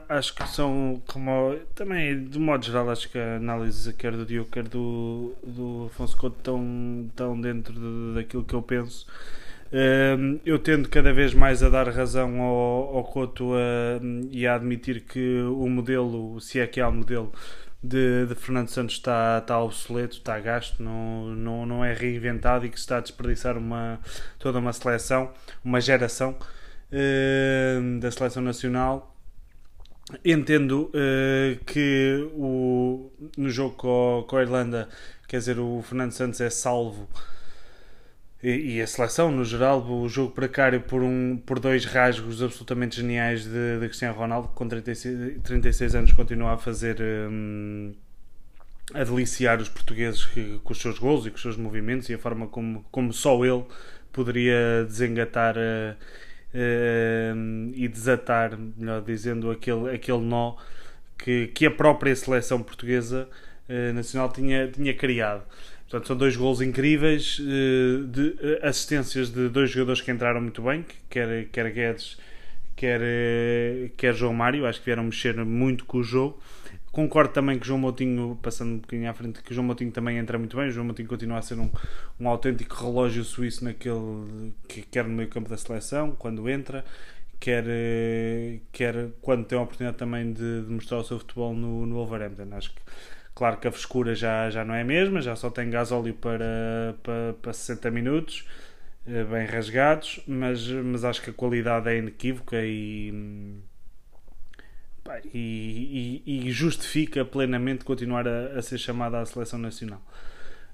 acho 0.09 0.35
que 0.35 0.45
são, 0.49 1.01
como 1.07 1.55
também 1.73 2.25
de 2.25 2.37
modo 2.37 2.65
geral, 2.65 2.89
acho 2.89 3.09
que 3.09 3.17
a 3.17 3.37
análise 3.37 3.93
quer 3.93 4.11
do 4.11 4.25
Diogo, 4.25 4.49
quer 4.51 4.67
do, 4.67 5.33
do 5.41 5.85
Afonso 5.85 6.17
Couto 6.17 6.35
estão, 6.39 7.05
estão 7.07 7.39
dentro 7.39 7.73
de, 7.73 8.15
daquilo 8.15 8.43
que 8.43 8.53
eu 8.53 8.61
penso. 8.61 9.07
Um, 9.71 9.77
ehm, 9.77 10.39
eu 10.45 10.59
tendo 10.59 10.89
cada 10.89 11.13
vez 11.13 11.33
mais 11.33 11.63
a 11.63 11.69
dar 11.69 11.87
razão 11.87 12.41
ao, 12.41 12.97
ao 12.97 13.03
Couto 13.05 13.53
e 14.29 14.45
a 14.45 14.55
admitir 14.55 15.05
que 15.05 15.39
o 15.43 15.65
modelo, 15.69 16.41
se 16.41 16.59
é 16.59 16.67
que 16.67 16.81
há 16.81 16.89
um 16.89 16.95
modelo, 16.95 17.31
de, 17.83 18.27
de, 18.27 18.35
Fernando 18.35 18.69
Santos 18.69 18.95
está, 18.95 19.39
está 19.39 19.59
obsoleto, 19.59 20.17
está 20.17 20.39
gasto, 20.39 20.81
não, 20.81 21.27
não, 21.35 21.65
não 21.65 21.85
é 21.85 21.93
reinventado 21.93 22.65
e 22.65 22.69
que 22.69 22.77
está 22.77 22.97
a 22.97 22.99
desperdiçar 23.01 23.57
uma, 23.57 23.99
toda 24.37 24.59
uma 24.59 24.71
seleção, 24.73 25.31
uma 25.63 25.81
geração 25.81 26.37
uh, 26.91 27.99
da 27.99 28.11
seleção 28.11 28.43
nacional. 28.43 29.15
Entendo 30.25 30.91
uh, 30.93 31.63
que 31.65 32.29
o, 32.33 33.11
no 33.37 33.49
jogo 33.49 33.75
com, 33.75 34.25
com 34.27 34.37
a 34.37 34.41
Irlanda, 34.41 34.89
quer 35.27 35.37
dizer, 35.37 35.57
o 35.57 35.81
Fernando 35.81 36.11
Santos 36.11 36.41
é 36.41 36.49
salvo 36.49 37.07
e, 38.43 38.81
a 38.81 38.87
seleção 38.87 39.31
no 39.31 39.45
geral, 39.45 39.85
o 39.87 40.09
jogo 40.09 40.31
precário 40.31 40.81
por, 40.81 41.03
um, 41.03 41.37
por 41.45 41.59
dois 41.59 41.85
rasgos 41.85 42.41
absolutamente 42.41 42.95
geniais 42.95 43.43
de, 43.43 43.79
de 43.79 43.87
Cristiano 43.87 44.15
Ronaldo, 44.15 44.47
que 44.47 44.55
com 44.55 44.67
36, 44.67 45.41
36 45.43 45.95
anos 45.95 46.11
continua 46.13 46.53
a 46.53 46.57
fazer 46.57 46.97
um, 47.01 47.93
a 48.93 49.03
deliciar 49.03 49.61
os 49.61 49.69
portugueses 49.69 50.25
com 50.63 50.73
os 50.73 50.81
seus 50.81 50.97
gols 50.97 51.25
e 51.25 51.29
com 51.29 51.35
os 51.35 51.41
seus 51.41 51.55
movimentos 51.55 52.09
e 52.09 52.15
a 52.15 52.17
forma 52.17 52.47
como, 52.47 52.83
como 52.91 53.13
só 53.13 53.45
ele 53.45 53.63
poderia 54.11 54.85
desengatar 54.85 55.55
uh, 55.55 55.95
uh, 56.53 57.71
e 57.75 57.87
desatar, 57.87 58.57
melhor 58.57 59.01
dizendo, 59.01 59.51
aquele, 59.51 59.93
aquele 59.93 60.19
nó 60.19 60.55
que, 61.17 61.47
que 61.47 61.65
a 61.65 61.71
própria 61.71 62.15
seleção 62.15 62.61
portuguesa 62.61 63.29
uh, 63.69 63.93
nacional 63.93 64.31
tinha, 64.31 64.67
tinha 64.67 64.93
criado. 64.93 65.43
Portanto, 65.91 66.07
são 66.07 66.15
dois 66.15 66.37
gols 66.37 66.61
incríveis, 66.61 67.37
eh, 67.41 68.07
de 68.07 68.33
eh, 68.39 68.65
assistências 68.65 69.29
de 69.29 69.49
dois 69.49 69.69
jogadores 69.69 69.99
que 69.99 70.09
entraram 70.09 70.39
muito 70.39 70.61
bem, 70.61 70.85
quer, 71.09 71.49
quer 71.51 71.69
Guedes, 71.69 72.17
quer, 72.77 73.01
eh, 73.03 73.91
quer 73.97 74.13
João 74.15 74.33
Mário, 74.33 74.65
acho 74.65 74.79
que 74.79 74.85
vieram 74.85 75.03
mexer 75.03 75.35
muito 75.43 75.83
com 75.83 75.97
o 75.97 76.03
jogo. 76.03 76.39
Concordo 76.93 77.33
também 77.33 77.59
que 77.59 77.67
João 77.67 77.77
Moutinho, 77.77 78.39
passando 78.41 78.75
um 78.75 78.77
bocadinho 78.77 79.09
à 79.09 79.13
frente, 79.13 79.43
que 79.43 79.53
João 79.53 79.65
Moutinho 79.65 79.91
também 79.91 80.17
entra 80.17 80.37
muito 80.37 80.55
bem. 80.55 80.69
O 80.69 80.71
João 80.71 80.85
Moutinho 80.85 81.09
continua 81.09 81.39
a 81.39 81.41
ser 81.41 81.55
um, 81.59 81.69
um 82.17 82.29
autêntico 82.29 82.73
relógio 82.73 83.25
suíço 83.25 83.65
naquele 83.65 84.53
que 84.69 84.83
quer 84.83 85.03
no 85.03 85.13
meio 85.13 85.27
campo 85.27 85.49
da 85.49 85.57
seleção, 85.57 86.11
quando 86.11 86.49
entra, 86.49 86.85
quer, 87.37 87.65
quer 88.71 89.09
quando 89.21 89.43
tem 89.43 89.57
a 89.57 89.61
oportunidade 89.61 89.97
também 89.97 90.31
de, 90.31 90.61
de 90.61 90.71
mostrar 90.71 90.99
o 90.99 91.03
seu 91.03 91.19
futebol 91.19 91.53
no, 91.53 91.85
no 91.85 91.95
Wolverhampton. 91.95 92.47
Acho 92.55 92.73
que 92.73 92.81
Claro 93.41 93.57
que 93.57 93.67
a 93.67 93.71
frescura 93.71 94.13
já, 94.13 94.51
já 94.51 94.63
não 94.63 94.71
é 94.71 94.81
a 94.81 94.85
mesma, 94.85 95.19
já 95.19 95.35
só 95.35 95.49
tem 95.49 95.67
gasóleo 95.67 96.13
para, 96.13 96.95
para, 97.01 97.33
para 97.41 97.51
60 97.51 97.89
minutos, 97.89 98.45
eh, 99.07 99.23
bem 99.23 99.47
rasgados, 99.47 100.19
mas, 100.27 100.67
mas 100.67 101.03
acho 101.03 101.23
que 101.23 101.31
a 101.31 101.33
qualidade 101.33 101.89
é 101.89 101.97
inequívoca 101.97 102.57
e, 102.63 103.11
e, 105.33 106.21
e, 106.23 106.51
justifica 106.51 107.25
plenamente 107.25 107.83
continuar 107.83 108.27
a, 108.27 108.59
a 108.59 108.61
ser 108.61 108.77
chamada 108.77 109.19
à 109.19 109.25
seleção 109.25 109.57
nacional. 109.57 110.03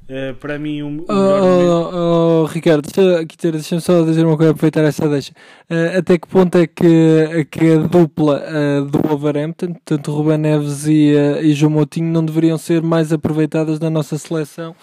Uh, 0.09 0.33
para 0.35 0.57
mim, 0.57 0.81
o, 0.81 1.01
o 1.01 1.05
oh, 1.09 1.91
oh, 1.91 2.43
oh, 2.43 2.45
Ricardo, 2.45 2.87
deixa, 2.89 3.51
deixa-me 3.51 3.81
só 3.81 4.05
dizer 4.05 4.25
uma 4.25 4.37
coisa, 4.37 4.53
aproveitar 4.53 4.85
essa 4.85 5.07
deixa. 5.09 5.33
Uh, 5.69 5.97
até 5.97 6.17
que 6.17 6.25
ponto 6.29 6.57
é 6.57 6.65
que, 6.65 7.45
que 7.51 7.73
a 7.73 7.79
dupla 7.79 8.41
uh, 8.41 8.85
do 8.85 9.05
Wolverhampton, 9.05 9.75
tanto 9.83 10.13
Ruben 10.13 10.37
Neves 10.37 10.87
e, 10.87 11.13
e 11.41 11.51
João 11.51 11.73
Moutinho, 11.73 12.09
não 12.09 12.23
deveriam 12.23 12.57
ser 12.57 12.81
mais 12.81 13.11
aproveitadas 13.11 13.79
na 13.79 13.89
nossa 13.89 14.17
seleção? 14.17 14.75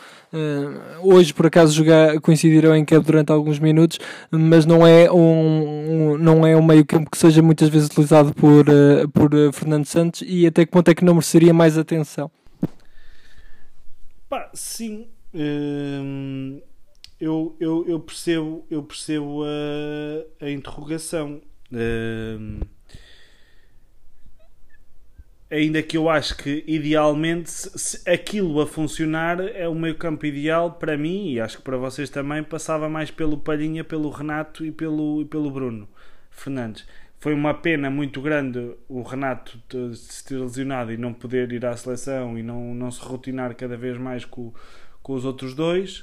hoje, 1.00 1.32
por 1.32 1.46
acaso, 1.46 1.72
jogar, 1.72 2.20
coincidiram 2.20 2.74
em 2.74 2.84
campo 2.84 3.06
durante 3.06 3.30
alguns 3.30 3.60
minutos, 3.60 4.00
mas 4.32 4.66
não 4.66 4.84
é 4.84 5.08
um, 5.08 6.16
um 6.16 6.18
não 6.18 6.44
é 6.44 6.56
um 6.56 6.62
meio 6.62 6.84
campo 6.84 7.08
que 7.08 7.16
seja 7.16 7.40
muitas 7.40 7.68
vezes 7.68 7.86
utilizado 7.86 8.34
por, 8.34 8.66
por 9.12 9.30
Fernando 9.52 9.86
Santos 9.86 10.24
e 10.26 10.44
até 10.44 10.66
que 10.66 10.72
ponto 10.72 10.90
é 10.90 10.94
que 10.94 11.04
não 11.04 11.14
mereceria 11.14 11.54
mais 11.54 11.78
atenção? 11.78 12.28
Pá, 14.28 14.50
sim, 14.52 15.06
Hum, 15.34 16.60
eu, 17.20 17.56
eu, 17.58 17.84
eu, 17.88 18.00
percebo, 18.00 18.64
eu 18.70 18.82
percebo 18.82 19.42
a, 19.44 20.44
a 20.46 20.50
interrogação. 20.50 21.40
Hum, 21.72 22.60
ainda 25.50 25.82
que 25.82 25.96
eu 25.96 26.08
acho 26.08 26.36
que 26.36 26.64
idealmente 26.66 27.50
se, 27.50 28.08
aquilo 28.08 28.60
a 28.60 28.66
funcionar 28.66 29.40
é 29.40 29.68
o 29.68 29.74
meio 29.74 29.94
campo 29.96 30.26
ideal 30.26 30.72
para 30.72 30.96
mim 30.96 31.32
e 31.32 31.40
acho 31.40 31.58
que 31.58 31.62
para 31.62 31.76
vocês 31.76 32.10
também 32.10 32.42
passava 32.42 32.88
mais 32.88 33.10
pelo 33.10 33.38
Palhinha, 33.38 33.84
pelo 33.84 34.10
Renato 34.10 34.64
e 34.64 34.72
pelo, 34.72 35.22
e 35.22 35.24
pelo 35.24 35.50
Bruno 35.50 35.88
Fernandes. 36.30 36.86
Foi 37.20 37.32
uma 37.32 37.54
pena 37.54 37.88
muito 37.88 38.20
grande 38.20 38.74
o 38.88 39.02
Renato 39.02 39.58
se 39.94 40.24
ter 40.24 40.36
lesionado 40.36 40.92
e 40.92 40.96
não 40.98 41.14
poder 41.14 41.52
ir 41.52 41.64
à 41.64 41.74
seleção 41.76 42.38
e 42.38 42.42
não, 42.42 42.74
não 42.74 42.90
se 42.90 43.00
rotinar 43.00 43.54
cada 43.56 43.76
vez 43.76 43.96
mais 43.96 44.24
com, 44.26 44.52
com 45.04 45.12
os 45.12 45.24
outros 45.24 45.54
dois. 45.54 46.02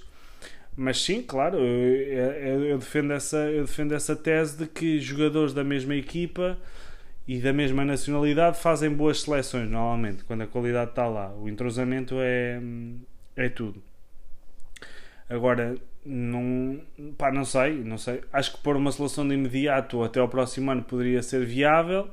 Mas 0.77 1.03
sim, 1.03 1.21
claro, 1.21 1.57
eu, 1.57 2.63
eu, 2.63 2.77
defendo 2.77 3.11
essa, 3.11 3.37
eu 3.49 3.65
defendo 3.65 3.93
essa 3.93 4.15
tese 4.15 4.57
de 4.57 4.67
que 4.67 4.99
jogadores 4.99 5.53
da 5.53 5.65
mesma 5.65 5.95
equipa 5.95 6.57
e 7.27 7.39
da 7.39 7.51
mesma 7.51 7.83
nacionalidade 7.83 8.57
fazem 8.57 8.89
boas 8.89 9.21
seleções, 9.21 9.69
normalmente, 9.69 10.23
quando 10.23 10.43
a 10.43 10.47
qualidade 10.47 10.91
está 10.91 11.07
lá. 11.07 11.33
O 11.35 11.49
entrosamento 11.49 12.15
é, 12.19 12.61
é 13.35 13.49
tudo. 13.49 13.83
Agora, 15.29 15.75
não, 16.05 16.79
pá, 17.17 17.31
não 17.31 17.43
sei, 17.43 17.83
não 17.83 17.97
sei. 17.97 18.21
Acho 18.31 18.53
que 18.53 18.63
pôr 18.63 18.77
uma 18.77 18.91
seleção 18.91 19.27
de 19.27 19.33
imediato 19.33 20.03
até 20.03 20.19
ao 20.19 20.29
próximo 20.29 20.71
ano 20.71 20.83
poderia 20.83 21.21
ser 21.21 21.45
viável. 21.45 22.09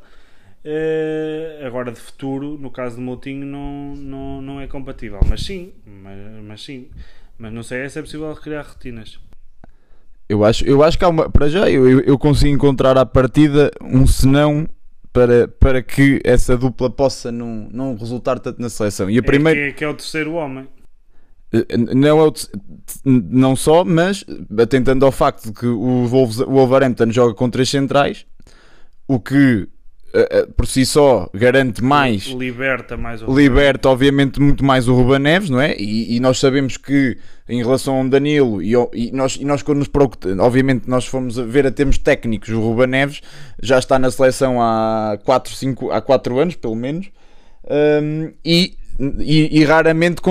Uh, 0.69 1.67
agora 1.67 1.91
de 1.91 1.99
futuro, 1.99 2.59
no 2.59 2.71
caso 2.71 2.97
do 2.97 3.01
Moutinho, 3.01 3.47
não, 3.47 3.95
não, 3.97 4.43
não 4.43 4.61
é 4.61 4.67
compatível. 4.67 5.19
Mas 5.27 5.43
sim, 5.43 5.73
mas, 5.87 6.19
mas 6.45 6.63
sim. 6.63 6.89
Mas 7.39 7.53
não 7.53 7.63
sei 7.63 7.89
se 7.89 7.99
é 7.99 8.03
possível 8.03 8.35
criar 8.37 8.63
rotinas. 8.63 9.19
Eu 10.29 10.45
acho, 10.45 10.67
eu 10.67 10.83
acho 10.83 10.99
que 10.99 11.05
há 11.07 11.09
uma. 11.09 11.31
Para 11.31 11.49
já, 11.49 11.71
eu, 11.71 12.01
eu 12.01 12.19
consigo 12.19 12.55
encontrar 12.55 12.99
à 12.99 13.07
partida 13.07 13.71
um 13.81 14.07
senão 14.07 14.69
para, 15.11 15.49
para 15.49 15.83
que 15.83 16.21
essa 16.23 16.55
dupla 16.55 16.91
possa 16.91 17.33
não, 17.33 17.67
não 17.73 17.97
resultar 17.97 18.39
tanto 18.39 18.61
na 18.61 18.69
seleção. 18.69 19.09
E 19.09 19.17
a 19.17 19.21
é 19.21 19.23
primeira... 19.23 19.59
que, 19.59 19.67
é, 19.69 19.73
que 19.73 19.85
é 19.85 19.89
o 19.89 19.95
terceiro 19.95 20.35
homem. 20.35 20.69
Eh, 21.51 21.77
não, 21.95 22.21
é 22.21 22.29
o, 22.29 22.33
não 23.05 23.57
só, 23.57 23.85
mas 23.87 24.23
atentando 24.61 25.07
ao 25.07 25.13
facto 25.13 25.47
de 25.47 25.53
que 25.53 25.67
o 25.67 26.07
Wolverhampton 26.07 27.11
joga 27.11 27.33
com 27.33 27.49
três 27.49 27.71
centrais, 27.71 28.27
o 29.07 29.19
que 29.19 29.67
eh, 29.67 29.67
eh, 29.67 29.78
por 30.57 30.67
si 30.67 30.87
só 30.87 31.29
garante 31.35 31.83
mais 31.85 32.25
Liberta 32.27 32.97
mais 32.97 33.23
o 33.23 33.37
liberta 33.39 33.89
obviamente 33.89 34.41
muito 34.41 34.65
mais 34.65 34.89
o 34.89 34.95
Ruben 34.95 35.19
Neves, 35.19 35.51
não 35.51 35.61
é? 35.61 35.77
E, 35.79 36.17
e 36.17 36.21
nós 36.21 36.39
sabemos 36.39 36.77
que 36.77 37.19
em 37.49 37.59
relação 37.63 37.97
ao 37.97 38.09
Danilo 38.09 38.63
e, 38.63 38.73
e 38.95 39.11
nós, 39.13 39.37
e 39.37 39.45
nós 39.45 39.63
quando 39.63 39.79
nos 39.79 39.89
preocup- 39.89 40.27
obviamente 40.41 40.89
nós 40.89 41.07
fomos 41.07 41.39
a 41.39 41.45
ver 41.45 41.67
a 41.67 41.71
termos 41.71 41.99
técnicos 41.99 42.49
o 42.51 42.61
Ruben 42.61 42.87
Neves 42.89 43.21
já 43.63 43.79
está 43.79 43.99
na 43.99 44.11
seleção 44.11 44.61
há 44.63 45.19
4, 45.25 45.55
5, 45.55 45.91
há 45.91 46.01
4 46.01 46.39
anos 46.39 46.55
pelo 46.57 46.75
menos 46.77 47.11
Hum, 47.71 48.33
e, 48.43 48.77
e, 49.21 49.61
e 49.61 49.65
raramente 49.65 50.23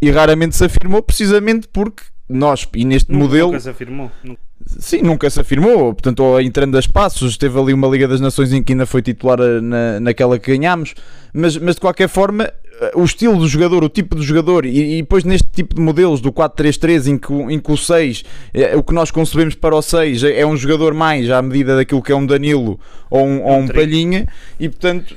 e 0.00 0.10
raramente 0.10 0.56
se 0.56 0.64
afirmou 0.64 1.02
precisamente 1.02 1.68
porque 1.70 2.02
nós 2.28 2.66
e 2.74 2.84
neste 2.86 3.12
Nunca- 3.12 3.24
modelo 3.24 3.48
Nunca 3.48 3.60
se 3.60 3.68
afirmou. 3.68 4.10
Nunca- 4.24 4.40
Sim, 4.66 5.02
nunca 5.02 5.30
se 5.30 5.40
afirmou, 5.40 5.94
portanto, 5.94 6.20
ou 6.20 6.40
entrando 6.40 6.76
a 6.76 6.80
espaços, 6.80 7.36
teve 7.36 7.58
ali 7.58 7.72
uma 7.72 7.86
Liga 7.86 8.08
das 8.08 8.20
Nações 8.20 8.52
em 8.52 8.62
que 8.62 8.72
ainda 8.72 8.84
foi 8.84 9.00
titular 9.00 9.38
eh, 9.40 9.60
na, 9.60 10.00
naquela 10.00 10.38
que 10.38 10.56
ganhámos, 10.56 10.94
mas, 11.32 11.56
mas 11.56 11.76
de 11.76 11.80
qualquer 11.80 12.08
forma, 12.08 12.44
eh, 12.80 12.90
o 12.96 13.04
estilo 13.04 13.38
do 13.38 13.46
jogador, 13.46 13.84
o 13.84 13.88
tipo 13.88 14.16
do 14.16 14.22
jogador, 14.24 14.66
e, 14.66 14.98
e 14.98 15.02
depois 15.02 15.22
neste 15.22 15.48
tipo 15.48 15.74
de 15.76 15.80
modelos 15.80 16.20
do 16.20 16.32
4-3-3, 16.32 17.06
em 17.06 17.16
que, 17.16 17.32
o- 17.32 17.48
em 17.48 17.60
que 17.60 17.70
o 17.70 17.76
6, 17.76 18.24
eh, 18.52 18.74
o 18.76 18.82
que 18.82 18.92
nós 18.92 19.10
concebemos 19.12 19.54
para 19.54 19.74
o 19.74 19.80
6 19.80 20.24
é, 20.24 20.40
é 20.40 20.46
um 20.46 20.56
jogador 20.56 20.92
mais 20.94 21.30
à 21.30 21.40
medida 21.40 21.76
daquilo 21.76 22.02
que 22.02 22.10
é 22.10 22.16
um 22.16 22.26
Danilo 22.26 22.78
ou 23.08 23.24
um, 23.24 23.42
ou 23.44 23.58
um 23.60 23.66
Trigo. 23.66 23.78
Palhinha, 23.80 24.26
e 24.58 24.68
portanto, 24.68 25.14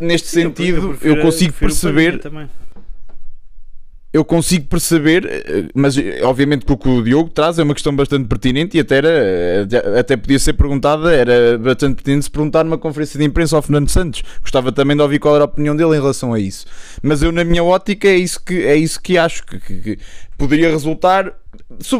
neste 0.00 0.28
Sim, 0.28 0.40
eu- 0.40 0.48
sentido, 0.48 0.76
eu, 0.78 0.88
prefiro- 0.94 1.20
consigo 1.22 1.52
perceber. 1.52 2.20
Eu 4.16 4.24
consigo 4.24 4.66
perceber, 4.66 5.24
eh, 5.26 5.64
mas 5.74 5.96
eh, 5.98 6.20
obviamente 6.22 6.64
que 6.64 6.72
o 6.72 6.76
que 6.76 6.88
o 6.88 7.02
Diogo 7.02 7.28
traz 7.30 7.58
é 7.58 7.62
uma 7.62 7.74
questão 7.74 7.94
bastante 7.94 8.26
pertinente 8.26 8.76
e 8.76 8.80
até, 8.80 8.96
era, 8.96 9.08
eh, 9.10 9.66
até 10.00 10.16
podia 10.16 10.38
ser 10.38 10.54
perguntada, 10.54 11.12
era 11.14 11.58
bastante 11.58 11.96
pertinente 11.96 12.24
se 12.24 12.30
perguntar 12.30 12.64
numa 12.64 12.78
conferência 12.78 13.18
de 13.18 13.24
imprensa 13.24 13.56
ao 13.56 13.62
Fernando 13.62 13.88
Santos. 13.90 14.22
Gostava 14.40 14.72
também 14.72 14.96
de 14.96 15.02
ouvir 15.02 15.18
qual 15.18 15.34
era 15.34 15.44
a 15.44 15.46
opinião 15.46 15.76
dele 15.76 15.90
em 15.96 16.00
relação 16.00 16.32
a 16.32 16.40
isso. 16.40 16.66
Mas 17.02 17.22
eu, 17.22 17.30
na 17.30 17.44
minha 17.44 17.62
ótica, 17.62 18.08
é 18.08 18.16
isso 18.16 18.40
que, 18.44 18.62
é 18.64 18.74
isso 18.76 19.00
que 19.00 19.18
acho 19.18 19.44
que, 19.44 19.58
que- 19.60 19.80
que 19.80 19.98
poderia 20.38 20.70
resultar. 20.70 21.32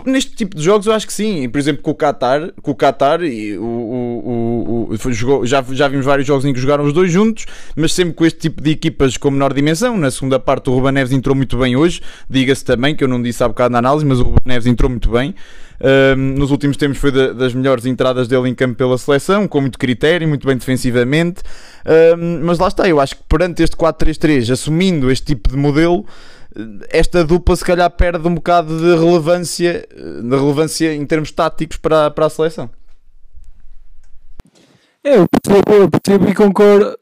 Neste 0.07 0.35
tipo 0.35 0.57
de 0.57 0.63
jogos, 0.63 0.87
eu 0.87 0.93
acho 0.93 1.07
que 1.07 1.13
sim. 1.13 1.49
Por 1.49 1.59
exemplo, 1.59 1.83
com 1.83 1.91
o 1.91 1.95
Qatar, 1.95 2.53
com 2.63 2.71
o 2.71 2.75
Qatar 2.75 3.23
e 3.23 3.57
o, 3.59 3.63
o- 3.63 4.89
o- 4.91 4.95
o- 4.95 5.13
jogou- 5.13 5.45
já, 5.47 5.65
já 5.71 5.89
vimos 5.89 6.05
vários 6.07 6.27
jogos 6.27 6.45
em 6.45 6.53
que 6.53 6.61
jogaram 6.61 6.85
os 6.85 6.93
dois 6.93 7.11
juntos, 7.11 7.47
mas 7.75 7.93
sempre 7.93 8.15
com 8.15 8.25
este 8.25 8.39
tipo 8.41 8.63
de 8.63 8.71
equipas 8.71 9.17
com 9.17 9.31
menor 9.31 9.53
dimensão. 9.53 9.97
Na 9.97 10.11
segunda 10.11 10.39
parte, 10.39 10.69
o 10.71 10.75
Ruben 10.75 10.93
Neves 10.93 11.13
entrou 11.13 11.35
muito 11.37 11.57
bem 11.59 11.77
hoje. 11.77 12.01
Diga-se 12.29 12.65
também, 12.65 12.95
que 12.95 13.05
eu 13.05 13.09
não 13.09 13.21
disse 13.23 13.43
há 13.45 13.49
bocado 13.49 13.73
na 13.73 13.79
análise, 13.79 14.05
mas 14.05 14.19
o 14.21 14.23
Ruben 14.25 14.41
Neves 14.45 14.67
entrou 14.67 14.91
muito 14.91 15.11
bem. 15.11 15.35
Ahm, 15.79 16.39
nos 16.39 16.51
últimos 16.51 16.77
tempos 16.79 16.97
foi 16.97 17.13
da- 17.13 17.33
das 17.35 17.53
melhores 17.53 17.85
entradas 17.85 18.27
dele 18.27 18.49
em 18.49 18.55
campo 18.55 18.77
pela 18.77 18.97
seleção, 18.97 19.47
com 19.47 19.61
muito 19.61 19.79
critério, 19.79 20.27
muito 20.27 20.47
bem 20.47 20.57
defensivamente. 20.57 21.43
Ahm, 21.85 22.41
mas 22.45 22.59
lá 22.59 22.69
está, 22.69 22.89
eu 22.89 22.99
acho 22.99 23.15
que 23.17 23.23
perante 23.29 23.63
este 23.63 23.77
4-3-3, 23.77 24.51
assumindo 24.51 25.11
este 25.11 25.27
tipo 25.27 25.51
de 25.51 25.57
modelo, 25.57 26.07
esta 26.89 27.25
dupla 27.25 27.57
se 27.57 27.65
calhar 27.65 27.91
perde 27.91 28.27
um 28.27 28.35
bocado 28.35 28.79
de 28.79 28.97
relevância, 28.97 29.87
eh, 29.91 30.23
de 30.23 30.37
relevância 30.37 30.95
em 30.95 31.05
termos 31.07 31.31
táticos 31.31 31.77
para, 31.77 32.11
para 32.11 32.27
a 32.27 32.31
seleção. 32.31 32.71
É, 35.05 35.19
eu 35.19 35.27
percebo, 35.29 35.73
eu 35.73 35.91
percebo 35.91 36.29
e 36.29 36.35
concordo. 36.35 36.99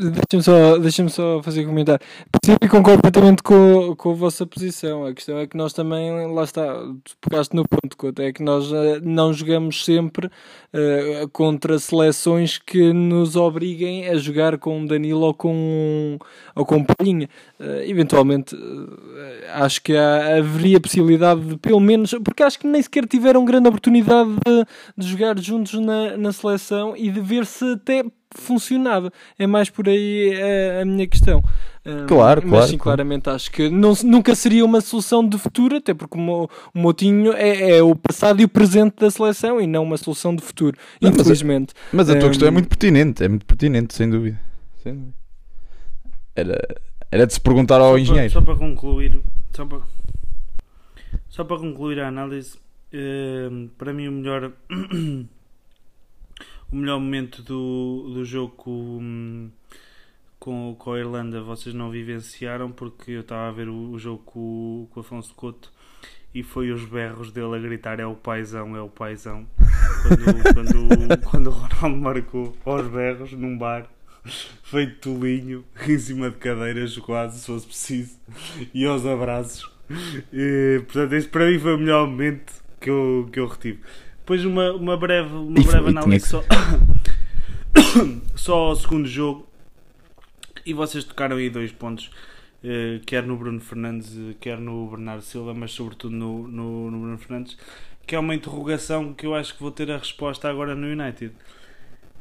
Deixa-me 0.00 0.42
só, 0.42 0.78
deixa 0.78 1.08
só 1.10 1.42
fazer 1.42 1.64
um 1.64 1.68
comentário. 1.68 2.04
Percebo 2.32 2.64
e 2.64 2.68
concordo 2.68 3.02
completamente 3.02 3.42
com, 3.42 3.94
com 3.94 4.10
a 4.12 4.14
vossa 4.14 4.46
posição. 4.46 5.04
A 5.04 5.12
questão 5.12 5.38
é 5.38 5.46
que 5.46 5.56
nós 5.56 5.74
também, 5.74 6.32
lá 6.32 6.42
está, 6.42 6.74
tu 7.04 7.16
pegaste 7.20 7.54
no 7.54 7.64
ponto, 7.68 8.22
é 8.22 8.32
que 8.32 8.42
nós 8.42 8.72
eh, 8.72 8.98
não 9.02 9.32
jogamos 9.32 9.84
sempre 9.84 10.30
eh, 10.72 11.26
contra 11.32 11.78
seleções 11.78 12.58
que 12.58 12.92
nos 12.92 13.34
obriguem 13.36 14.08
a 14.08 14.16
jogar 14.16 14.56
com 14.58 14.78
um 14.78 14.86
Danilo 14.86 15.20
ou 15.20 15.34
com, 15.34 16.18
ou 16.54 16.64
com 16.64 16.84
Palhinha. 16.84 17.28
Eh, 17.58 17.84
eventualmente, 17.88 18.54
eh, 18.54 19.50
acho 19.54 19.82
que 19.82 19.96
há, 19.96 20.38
haveria 20.38 20.80
possibilidade 20.80 21.40
de, 21.40 21.56
pelo 21.58 21.80
menos, 21.80 22.14
porque 22.24 22.42
acho 22.42 22.58
que 22.58 22.66
nem 22.66 22.82
sequer 22.82 23.06
tiveram 23.06 23.44
grande 23.44 23.68
oportunidade 23.68 24.30
de, 24.46 24.64
de 24.96 25.08
jogar 25.08 25.38
juntos 25.38 25.74
na, 25.80 26.16
na 26.16 26.32
seleção 26.32 26.96
e 26.96 27.10
de 27.10 27.20
ver 27.20 27.46
se 27.46 27.64
até 27.72 28.04
funcionava. 28.30 29.12
É 29.38 29.46
mais 29.46 29.70
por 29.70 29.88
aí 29.88 30.32
eh, 30.34 30.80
a, 30.82 30.84
minha 30.84 31.06
questão. 31.06 31.42
Um, 31.86 32.06
Claro, 32.06 32.42
mas 32.42 32.50
claro, 32.50 32.66
sim, 32.70 32.76
claro. 32.78 32.96
claramente 32.98 33.30
acho 33.30 33.50
que 33.50 33.70
não, 33.70 33.94
nunca 34.04 34.34
seria 34.34 34.62
uma 34.64 34.82
solução 34.82 35.26
de 35.26 35.38
futuro, 35.38 35.76
até 35.76 35.94
porque 35.94 36.18
o, 36.18 36.44
o 36.74 36.78
Motinho 36.78 37.32
é, 37.32 37.78
é 37.78 37.82
o 37.82 37.94
passado 37.96 38.40
e 38.42 38.44
o 38.44 38.48
presente 38.48 38.96
da 38.96 39.10
seleção 39.10 39.58
e 39.60 39.66
não 39.66 39.82
uma 39.82 39.96
solução 39.96 40.36
de 40.36 40.42
futuro, 40.42 40.76
Não, 41.00 41.08
mas 41.10 41.18
é- 41.18 41.22
infelizmente. 41.22 41.72
Mas 41.92 42.10
a 42.10 42.14
tua 42.16 42.26
Hum. 42.26 42.28
questão 42.28 42.48
é 42.48 42.50
muito 42.50 42.68
pertinente, 42.68 43.24
é 43.24 43.28
muito 43.28 43.46
pertinente, 43.46 43.94
sem 43.94 44.10
dúvida. 44.10 44.38
Sem 44.82 44.94
dúvida. 44.94 45.14
Era, 46.36 46.58
era 47.10 47.26
de 47.26 47.32
se 47.32 47.40
perguntar 47.40 47.76
ao 47.76 47.82
Só 47.86 47.90
para- 47.92 48.00
engenheiro. 48.00 48.32
Só 48.32 48.40
para 48.42 48.56
concluir, 48.56 49.20
só 49.56 49.64
para, 49.64 49.80
só 51.30 51.44
para 51.44 51.58
concluir 51.58 51.98
a 52.00 52.08
análise, 52.08 52.58
eh, 52.92 53.48
para 53.78 53.92
mim 53.94 54.06
o 54.08 54.12
melhor 54.12 54.52
o 56.70 56.76
melhor 56.76 57.00
momento 57.00 57.42
do, 57.42 58.10
do 58.14 58.24
jogo 58.24 58.52
com, 58.56 59.48
com, 60.40 60.74
com 60.78 60.94
a 60.94 60.98
Irlanda 60.98 61.42
vocês 61.42 61.74
não 61.74 61.90
vivenciaram 61.90 62.72
porque 62.72 63.12
eu 63.12 63.20
estava 63.20 63.48
a 63.48 63.52
ver 63.52 63.68
o, 63.68 63.90
o 63.90 63.98
jogo 63.98 64.22
com, 64.24 64.88
com 64.90 64.98
o 64.98 65.02
Afonso 65.02 65.34
Couto 65.34 65.70
e 66.34 66.42
foi 66.42 66.70
os 66.70 66.84
berros 66.84 67.30
dele 67.30 67.56
a 67.56 67.58
gritar 67.58 68.00
é 68.00 68.06
o 68.06 68.14
paizão, 68.14 68.76
é 68.76 68.80
o 68.80 68.88
paizão. 68.88 69.46
Quando, 70.02 70.54
quando, 70.54 71.18
quando 71.24 71.46
o 71.48 71.50
Ronaldo 71.50 72.02
marcou 72.02 72.56
aos 72.64 72.88
berros 72.88 73.32
num 73.32 73.58
bar 73.58 73.86
feito 74.62 75.00
tolinho 75.00 75.64
em 75.86 75.98
cima 75.98 76.30
de 76.30 76.36
cadeiras 76.36 76.96
quase 76.98 77.40
se 77.40 77.46
fosse 77.46 77.66
preciso 77.66 78.16
e 78.72 78.86
aos 78.86 79.04
abraços. 79.04 79.70
E, 80.32 80.80
portanto 80.86 81.12
esse 81.14 81.28
para 81.28 81.50
mim 81.50 81.58
foi 81.58 81.74
o 81.74 81.78
melhor 81.78 82.06
momento 82.06 82.52
que 82.80 82.88
eu, 82.88 83.28
que 83.30 83.40
eu 83.40 83.46
retive. 83.46 83.80
Depois 84.20 84.44
uma, 84.44 84.72
uma 84.72 84.96
breve, 84.96 85.34
uma 85.34 85.62
breve 85.62 85.88
análise 85.88 86.28
só, 86.28 86.44
só 88.36 88.54
ao 88.54 88.76
segundo 88.76 89.08
jogo 89.08 89.49
e 90.70 90.74
vocês 90.74 91.04
tocaram 91.04 91.36
aí 91.36 91.50
dois 91.50 91.72
pontos 91.72 92.10
eh, 92.64 93.00
quer 93.06 93.24
no 93.24 93.36
Bruno 93.36 93.60
Fernandes 93.60 94.12
quer 94.40 94.58
no 94.58 94.88
Bernardo 94.88 95.22
Silva 95.22 95.54
mas 95.54 95.72
sobretudo 95.72 96.14
no, 96.14 96.48
no, 96.48 96.90
no 96.90 97.00
Bruno 97.00 97.18
Fernandes 97.18 97.56
que 98.06 98.14
é 98.14 98.18
uma 98.18 98.34
interrogação 98.34 99.12
que 99.14 99.26
eu 99.26 99.34
acho 99.34 99.54
que 99.54 99.62
vou 99.62 99.70
ter 99.70 99.90
a 99.90 99.98
resposta 99.98 100.48
agora 100.48 100.74
no 100.74 100.86
United 100.86 101.32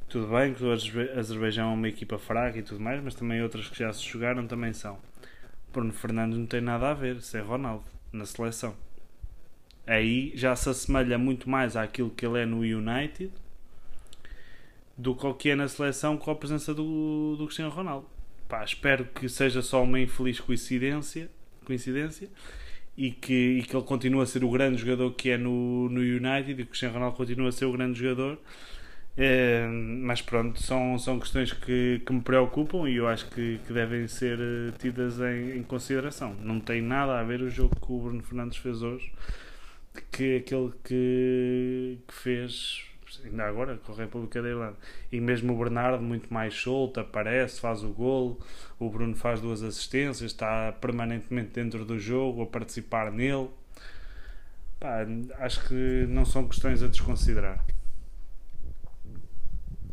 tudo 0.09 0.25
bem 0.25 0.55
que 0.55 0.63
o 0.63 0.71
Azerbaijão 0.71 1.69
é 1.69 1.73
uma 1.73 1.87
equipa 1.87 2.17
fraca 2.17 2.57
e 2.57 2.63
tudo 2.63 2.81
mais, 2.81 2.99
mas 3.03 3.13
também 3.13 3.43
outras 3.43 3.67
que 3.67 3.77
já 3.77 3.93
se 3.93 4.03
jogaram 4.03 4.47
também 4.47 4.73
são. 4.73 4.97
Bruno 5.71 5.93
Fernandes 5.93 6.35
não 6.35 6.47
tem 6.47 6.61
nada 6.61 6.89
a 6.89 6.93
ver, 6.95 7.21
se 7.21 7.37
é 7.37 7.41
Ronaldo, 7.41 7.83
na 8.11 8.25
seleção. 8.25 8.75
Aí 9.85 10.31
já 10.35 10.55
se 10.55 10.67
assemelha 10.67 11.15
muito 11.19 11.47
mais 11.47 11.77
àquilo 11.77 12.09
que 12.09 12.25
ele 12.25 12.41
é 12.41 12.45
no 12.45 12.61
United 12.61 13.31
do 14.97 15.15
que 15.15 15.25
ao 15.27 15.35
que 15.35 15.51
é 15.51 15.55
na 15.55 15.67
seleção 15.67 16.17
com 16.17 16.31
a 16.31 16.35
presença 16.35 16.73
do, 16.73 17.35
do 17.37 17.45
Cristiano 17.45 17.71
Ronaldo. 17.71 18.07
Pá, 18.49 18.63
espero 18.63 19.05
que 19.05 19.29
seja 19.29 19.61
só 19.61 19.83
uma 19.83 19.99
infeliz 19.99 20.39
coincidência, 20.39 21.29
coincidência 21.65 22.27
e, 22.97 23.11
que, 23.11 23.59
e 23.59 23.63
que 23.63 23.75
ele 23.75 23.85
continue 23.85 24.23
a 24.23 24.25
ser 24.25 24.43
o 24.43 24.49
grande 24.49 24.81
jogador 24.81 25.13
que 25.13 25.29
é 25.29 25.37
no, 25.37 25.87
no 25.87 26.01
United 26.01 26.51
e 26.51 26.55
que 26.55 26.63
o 26.63 26.67
Cristiano 26.67 26.95
Ronaldo 26.95 27.15
continue 27.15 27.47
a 27.47 27.51
ser 27.51 27.65
o 27.65 27.71
grande 27.71 27.99
jogador. 27.99 28.39
É, 29.15 29.67
mas 29.67 30.21
pronto, 30.21 30.61
são, 30.61 30.97
são 30.97 31.19
questões 31.19 31.53
que, 31.53 32.01
que 32.05 32.13
me 32.13 32.21
preocupam 32.21 32.89
e 32.89 32.95
eu 32.95 33.07
acho 33.07 33.29
que, 33.29 33.59
que 33.67 33.73
devem 33.73 34.07
ser 34.07 34.39
eh, 34.39 34.71
tidas 34.79 35.19
em, 35.19 35.57
em 35.59 35.63
consideração. 35.63 36.35
Não 36.41 36.59
tem 36.59 36.81
nada 36.81 37.19
a 37.19 37.23
ver 37.23 37.41
o 37.41 37.49
jogo 37.49 37.75
que 37.75 37.91
o 37.91 37.99
Bruno 37.99 38.23
Fernandes 38.23 38.57
fez 38.57 38.81
hoje 38.81 39.11
que 40.11 40.37
aquele 40.37 40.71
que, 40.83 41.99
que 42.07 42.13
fez 42.13 42.88
ainda 43.23 43.45
agora 43.45 43.77
com 43.77 43.91
a 43.91 43.95
República 43.95 44.41
da 44.41 44.49
Irlanda. 44.49 44.77
E 45.11 45.19
mesmo 45.19 45.53
o 45.53 45.57
Bernardo, 45.57 46.03
muito 46.03 46.33
mais 46.33 46.53
solto, 46.53 46.99
aparece, 46.99 47.59
faz 47.59 47.83
o 47.83 47.89
golo. 47.89 48.39
O 48.79 48.89
Bruno 48.89 49.15
faz 49.15 49.41
duas 49.41 49.63
assistências, 49.63 50.31
está 50.31 50.71
permanentemente 50.73 51.51
dentro 51.51 51.85
do 51.85 51.97
jogo, 51.97 52.43
a 52.43 52.45
participar 52.45 53.11
nele. 53.11 53.49
Pá, 54.79 55.05
acho 55.39 55.67
que 55.67 56.05
não 56.07 56.25
são 56.25 56.47
questões 56.47 56.81
a 56.81 56.87
desconsiderar. 56.87 57.65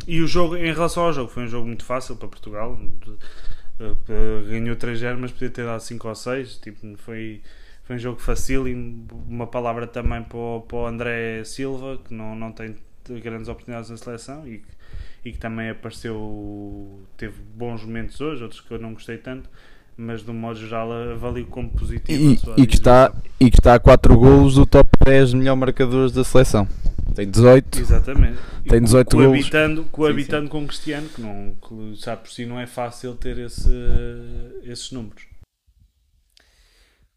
E 0.06 0.20
o 0.20 0.26
jogo, 0.26 0.56
em 0.56 0.72
relação 0.72 1.04
ao 1.04 1.12
jogo, 1.12 1.30
foi 1.30 1.44
um 1.44 1.48
jogo 1.48 1.66
muito 1.66 1.84
fácil 1.84 2.16
para 2.16 2.28
Portugal. 2.28 2.78
Uh, 3.80 4.48
Ganhou 4.48 4.76
3-0, 4.76 5.16
mas 5.18 5.32
podia 5.32 5.50
ter 5.50 5.64
dado 5.64 5.80
5 5.80 6.08
ou 6.08 6.14
6. 6.14 6.58
Tipo, 6.58 6.96
foi, 6.98 7.42
foi 7.82 7.96
um 7.96 7.98
jogo 7.98 8.20
fácil. 8.20 8.68
E 8.68 8.74
uma 9.28 9.48
palavra 9.48 9.86
também 9.86 10.22
para 10.22 10.38
o, 10.38 10.60
para 10.60 10.76
o 10.76 10.86
André 10.86 11.42
Silva, 11.44 11.98
que 11.98 12.14
não, 12.14 12.36
não 12.36 12.52
tem 12.52 12.76
grandes 13.20 13.48
oportunidades 13.48 13.90
na 13.90 13.96
seleção 13.96 14.46
e, 14.46 14.58
que- 14.58 14.68
e 15.24 15.32
que 15.32 15.38
também 15.38 15.70
apareceu. 15.70 17.00
Teve 17.16 17.40
bons 17.54 17.84
momentos 17.84 18.20
hoje, 18.20 18.42
outros 18.42 18.60
que 18.60 18.70
eu 18.72 18.78
não 18.78 18.92
gostei 18.94 19.18
tanto. 19.18 19.48
Mas 19.98 20.22
de 20.22 20.30
um 20.30 20.34
modo 20.34 20.58
geral, 20.58 20.92
avalio 20.92 21.46
como 21.46 21.70
positivo. 21.70 22.22
E, 22.22 22.34
a 22.34 22.38
sua 22.38 22.54
e 22.58 22.66
que 22.66 22.74
está, 22.74 23.14
e 23.40 23.50
que 23.50 23.58
está 23.58 23.74
a 23.74 23.80
4 23.80 24.14
golos 24.18 24.56
do 24.56 24.66
top 24.66 24.90
10 25.04 25.32
melhor 25.32 25.56
marcadores 25.56 26.12
da 26.12 26.22
seleção. 26.22 26.68
tem 27.14 27.30
18. 27.30 27.78
Exatamente. 27.80 28.38
Tem 28.68 28.82
18 28.82 29.16
golos. 29.16 29.30
coabitando, 29.30 29.84
coabitando 29.84 30.50
com 30.50 30.62
o 30.64 30.66
Cristiano, 30.66 31.08
que, 31.08 31.22
não, 31.22 31.54
que 31.66 31.94
já 31.94 32.14
por 32.14 32.30
si 32.30 32.44
não 32.44 32.60
é 32.60 32.66
fácil 32.66 33.14
ter 33.14 33.38
esse, 33.38 33.70
esses 34.64 34.92
números. 34.92 35.24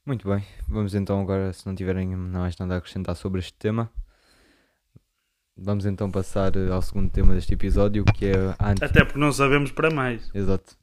Muito 0.05 0.27
bem, 0.27 0.43
vamos 0.67 0.95
então 0.95 1.19
agora, 1.21 1.53
se 1.53 1.65
não 1.67 1.75
tiverem 1.75 2.15
mais 2.15 2.57
nada 2.57 2.75
a 2.75 2.77
acrescentar 2.77 3.15
sobre 3.15 3.39
este 3.39 3.53
tema, 3.53 3.91
vamos 5.61 5.85
então 5.85 6.09
passar 6.09 6.55
eh, 6.55 6.71
ao 6.71 6.81
segundo 6.81 7.09
tema 7.09 7.33
deste 7.33 7.53
episódio, 7.53 8.03
que 8.05 8.25
é 8.27 8.55
a 8.59 8.71
ante... 8.71 8.83
Até 8.83 9.03
porque 9.03 9.19
não 9.19 9.31
sabemos 9.31 9.71
para 9.71 9.89
mais. 9.91 10.29
Exato. 10.33 10.75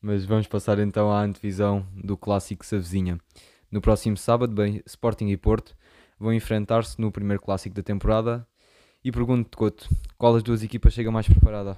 Mas 0.00 0.24
vamos 0.24 0.46
passar 0.46 0.78
então 0.78 1.10
à 1.10 1.22
antevisão 1.22 1.86
do 1.94 2.16
clássico 2.16 2.64
Savezinha. 2.64 3.18
No 3.70 3.80
próximo 3.80 4.16
sábado, 4.16 4.54
bem, 4.54 4.82
Sporting 4.86 5.28
e 5.28 5.36
Porto 5.36 5.74
vão 6.18 6.32
enfrentar-se 6.32 7.00
no 7.00 7.10
primeiro 7.10 7.42
clássico 7.42 7.74
da 7.74 7.82
temporada. 7.82 8.46
E 9.04 9.10
pergunto-te, 9.12 9.56
Couto, 9.56 9.88
qual 10.16 10.32
das 10.34 10.42
duas 10.42 10.62
equipas 10.62 10.92
chega 10.94 11.10
mais 11.10 11.26
preparada? 11.26 11.76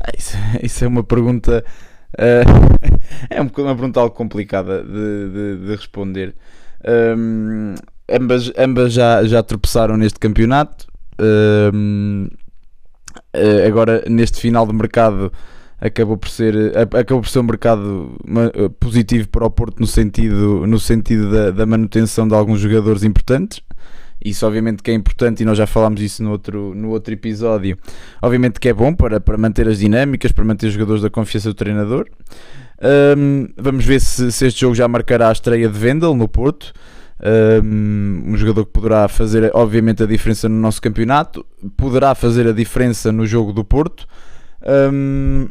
Ah, 0.00 0.10
Isso, 0.16 0.36
isso 0.62 0.84
é 0.84 0.88
uma 0.88 1.04
pergunta. 1.04 1.64
eh, 2.18 2.42
é 3.30 3.40
um 3.40 3.44
uma 3.46 3.50
pergunta 3.74 4.00
algo 4.00 4.14
complicada 4.14 4.82
de, 4.82 5.30
de- 5.30 5.66
de 5.66 5.76
responder. 5.76 6.34
Hum, 7.16 7.74
ambas 8.08 8.52
ambas 8.56 8.92
já, 8.92 9.24
já 9.24 9.42
tropeçaram 9.42 9.96
neste 9.96 10.18
campeonato. 10.18 10.86
Eh, 13.34 13.66
agora, 13.66 14.04
neste 14.08 14.40
final 14.40 14.66
de 14.66 14.72
mercado, 14.72 15.32
acabou 15.80 16.16
por 16.16 16.28
ser, 16.28 16.54
eh, 16.54 16.82
acabou 16.82 17.20
por 17.20 17.28
ser 17.28 17.40
um 17.40 17.44
mercado 17.44 18.16
eh, 18.54 18.68
positivo 18.80 19.28
para 19.28 19.44
o 19.44 19.50
Porto 19.50 19.80
no 19.80 19.86
sentido, 19.86 20.66
no 20.66 20.78
sentido 20.78 21.30
da, 21.30 21.50
da 21.50 21.66
manutenção 21.66 22.26
de 22.26 22.34
alguns 22.34 22.60
jogadores 22.60 23.02
importantes. 23.02 23.60
Isso 24.24 24.46
obviamente 24.46 24.82
que 24.82 24.90
é 24.90 24.94
importante 24.94 25.42
e 25.42 25.44
nós 25.44 25.58
já 25.58 25.66
falámos 25.66 26.00
isso 26.00 26.22
no 26.22 26.30
outro, 26.30 26.74
no 26.74 26.90
outro 26.90 27.12
episódio. 27.12 27.76
Obviamente 28.22 28.58
que 28.58 28.68
é 28.68 28.72
bom 28.72 28.94
para, 28.94 29.20
para 29.20 29.36
manter 29.36 29.68
as 29.68 29.78
dinâmicas, 29.78 30.32
para 30.32 30.44
manter 30.44 30.68
os 30.68 30.72
jogadores 30.72 31.02
da 31.02 31.10
confiança 31.10 31.50
do 31.50 31.54
treinador. 31.54 32.06
Hum, 33.18 33.48
vamos 33.56 33.84
ver 33.84 34.00
se, 34.00 34.32
se 34.32 34.46
este 34.46 34.60
jogo 34.62 34.74
já 34.74 34.88
marcará 34.88 35.28
a 35.28 35.32
estreia 35.32 35.68
de 35.68 35.78
Vendel 35.78 36.14
no 36.14 36.26
Porto. 36.26 36.72
Um, 37.22 38.36
jogador 38.36 38.66
que 38.66 38.72
poderá 38.72 39.06
fazer, 39.08 39.50
obviamente, 39.54 40.02
a 40.02 40.06
diferença 40.06 40.48
no 40.48 40.56
nosso 40.56 40.82
campeonato, 40.82 41.46
poderá 41.76 42.14
fazer 42.14 42.46
a 42.46 42.52
diferença 42.52 43.12
no 43.12 43.26
jogo 43.26 43.52
do 43.52 43.64
Porto. 43.64 44.06
Um, 44.92 45.48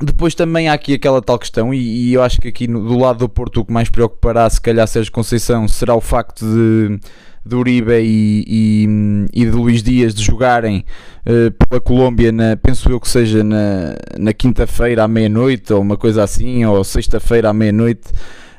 depois 0.00 0.34
também 0.34 0.68
há 0.68 0.74
aqui 0.74 0.94
aquela 0.94 1.20
tal 1.20 1.38
questão, 1.38 1.74
e, 1.74 2.10
e 2.10 2.14
eu 2.14 2.22
acho 2.22 2.40
que 2.40 2.48
aqui 2.48 2.68
no- 2.68 2.86
do 2.86 2.96
lado 2.98 3.20
do 3.20 3.28
Porto 3.28 3.60
o 3.60 3.64
que 3.64 3.72
mais 3.72 3.88
preocupará, 3.88 4.48
se 4.48 4.60
calhar, 4.60 4.86
Sérgio 4.86 5.10
Conceição, 5.10 5.66
será 5.66 5.94
o 5.94 6.00
facto 6.00 6.44
de, 6.44 7.00
de 7.44 7.56
Uribe 7.56 7.98
e, 8.00 8.44
e, 8.46 8.86
e 9.32 9.44
de 9.44 9.50
Luís 9.50 9.82
Dias 9.82 10.14
de 10.14 10.22
jogarem 10.22 10.84
eh, 11.26 11.50
pela 11.50 11.80
Colômbia, 11.80 12.30
na, 12.30 12.56
penso 12.56 12.88
eu 12.88 13.00
que 13.00 13.08
seja 13.08 13.42
na, 13.42 13.96
na 14.16 14.32
quinta-feira 14.32 15.02
à 15.02 15.08
meia-noite, 15.08 15.72
ou 15.72 15.80
uma 15.80 15.96
coisa 15.96 16.22
assim, 16.22 16.64
ou 16.64 16.84
sexta-feira 16.84 17.48
à 17.48 17.52
meia-noite, 17.52 18.08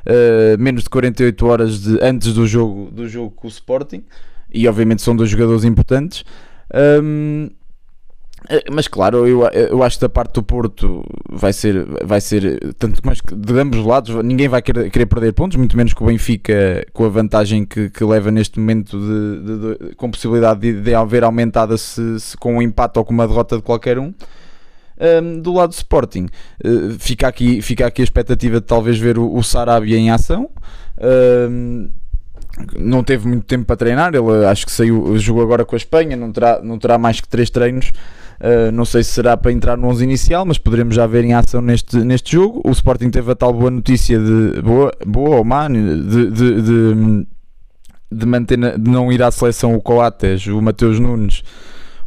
eh, 0.06 0.56
menos 0.58 0.84
de 0.84 0.90
48 0.90 1.46
horas 1.46 1.80
de, 1.82 1.98
antes 2.02 2.32
do 2.34 2.46
jogo, 2.46 2.90
do 2.90 3.08
jogo 3.08 3.30
com 3.30 3.46
o 3.46 3.50
Sporting, 3.50 4.02
e 4.52 4.66
obviamente 4.68 5.02
são 5.02 5.14
dois 5.16 5.30
jogadores 5.30 5.64
importantes. 5.64 6.24
Hum, 7.02 7.50
eh, 8.48 8.64
mas 8.72 8.88
claro, 8.88 9.26
eu, 9.26 9.42
eu 9.48 9.82
acho 9.82 9.96
que 9.98 10.02
da 10.02 10.08
parte 10.08 10.34
do 10.34 10.42
Porto 10.42 11.04
vai 11.30 11.52
ser, 11.52 11.84
vai 12.04 12.20
ser 12.20 12.74
tanto 12.78 13.00
mais 13.04 13.20
que 13.20 13.34
de 13.34 13.52
ambos 13.60 13.80
os 13.80 13.86
lados, 13.86 14.14
ninguém 14.24 14.48
vai 14.48 14.62
querer, 14.62 14.90
querer 14.90 15.06
perder 15.06 15.32
pontos, 15.34 15.56
muito 15.58 15.76
menos 15.76 15.92
que 15.92 16.02
o 16.02 16.06
Benfica 16.06 16.84
com 16.92 17.04
a 17.04 17.08
vantagem 17.08 17.64
que, 17.66 17.90
que 17.90 18.02
leva 18.02 18.30
neste 18.30 18.58
momento 18.58 18.98
de, 18.98 19.42
de- 19.44 19.88
de- 19.90 19.94
com 19.94 20.10
possibilidade 20.10 20.60
de, 20.60 20.80
de 20.80 20.94
haver 20.94 21.22
aumentada 21.22 21.76
se, 21.76 22.18
se 22.18 22.36
com 22.36 22.56
um 22.56 22.62
empate 22.62 22.98
ou 22.98 23.04
com 23.04 23.12
uma 23.12 23.28
derrota 23.28 23.56
de 23.56 23.62
qualquer 23.62 23.98
um. 23.98 24.12
Um, 25.22 25.40
do 25.40 25.54
lado 25.54 25.70
do 25.70 25.74
Sporting, 25.74 26.26
uh, 26.62 26.90
fica, 26.98 27.26
aqui, 27.26 27.62
fica 27.62 27.86
aqui 27.86 28.02
a 28.02 28.04
expectativa 28.04 28.60
de 28.60 28.66
talvez 28.66 28.98
ver 28.98 29.16
o, 29.18 29.34
o 29.34 29.42
Sarabia 29.42 29.96
em 29.96 30.10
ação. 30.10 30.50
Um, 31.00 31.88
não 32.78 33.02
teve 33.02 33.26
muito 33.26 33.44
tempo 33.44 33.64
para 33.64 33.76
treinar, 33.76 34.14
ele 34.14 34.44
acho 34.44 34.66
que 34.66 34.72
saiu, 34.72 35.16
jogou 35.18 35.42
agora 35.42 35.64
com 35.64 35.74
a 35.74 35.78
Espanha, 35.78 36.16
não 36.16 36.30
terá, 36.30 36.60
não 36.62 36.78
terá 36.78 36.98
mais 36.98 37.20
que 37.20 37.28
três 37.28 37.48
treinos. 37.48 37.90
Uh, 38.40 38.72
não 38.72 38.86
sei 38.86 39.02
se 39.02 39.10
será 39.10 39.36
para 39.36 39.52
entrar 39.52 39.76
no 39.76 39.86
11 39.88 40.02
inicial, 40.02 40.46
mas 40.46 40.56
poderemos 40.56 40.94
já 40.94 41.06
ver 41.06 41.24
em 41.24 41.34
ação 41.34 41.60
neste, 41.60 41.96
neste 41.98 42.32
jogo. 42.32 42.62
O 42.64 42.70
Sporting 42.70 43.10
teve 43.10 43.30
a 43.30 43.34
tal 43.34 43.52
boa 43.52 43.70
notícia 43.70 44.18
de 44.18 44.62
boa, 44.62 44.92
boa 45.06 45.36
ou 45.36 45.44
má 45.44 45.68
de, 45.68 46.30
de, 46.30 46.62
de, 46.62 47.26
de 48.10 48.26
manter 48.26 48.78
de 48.78 48.90
não 48.90 49.12
ir 49.12 49.22
à 49.22 49.30
seleção 49.30 49.74
o 49.74 49.80
Coates, 49.80 50.46
o 50.46 50.60
Mateus 50.60 50.98
Nunes, 50.98 51.42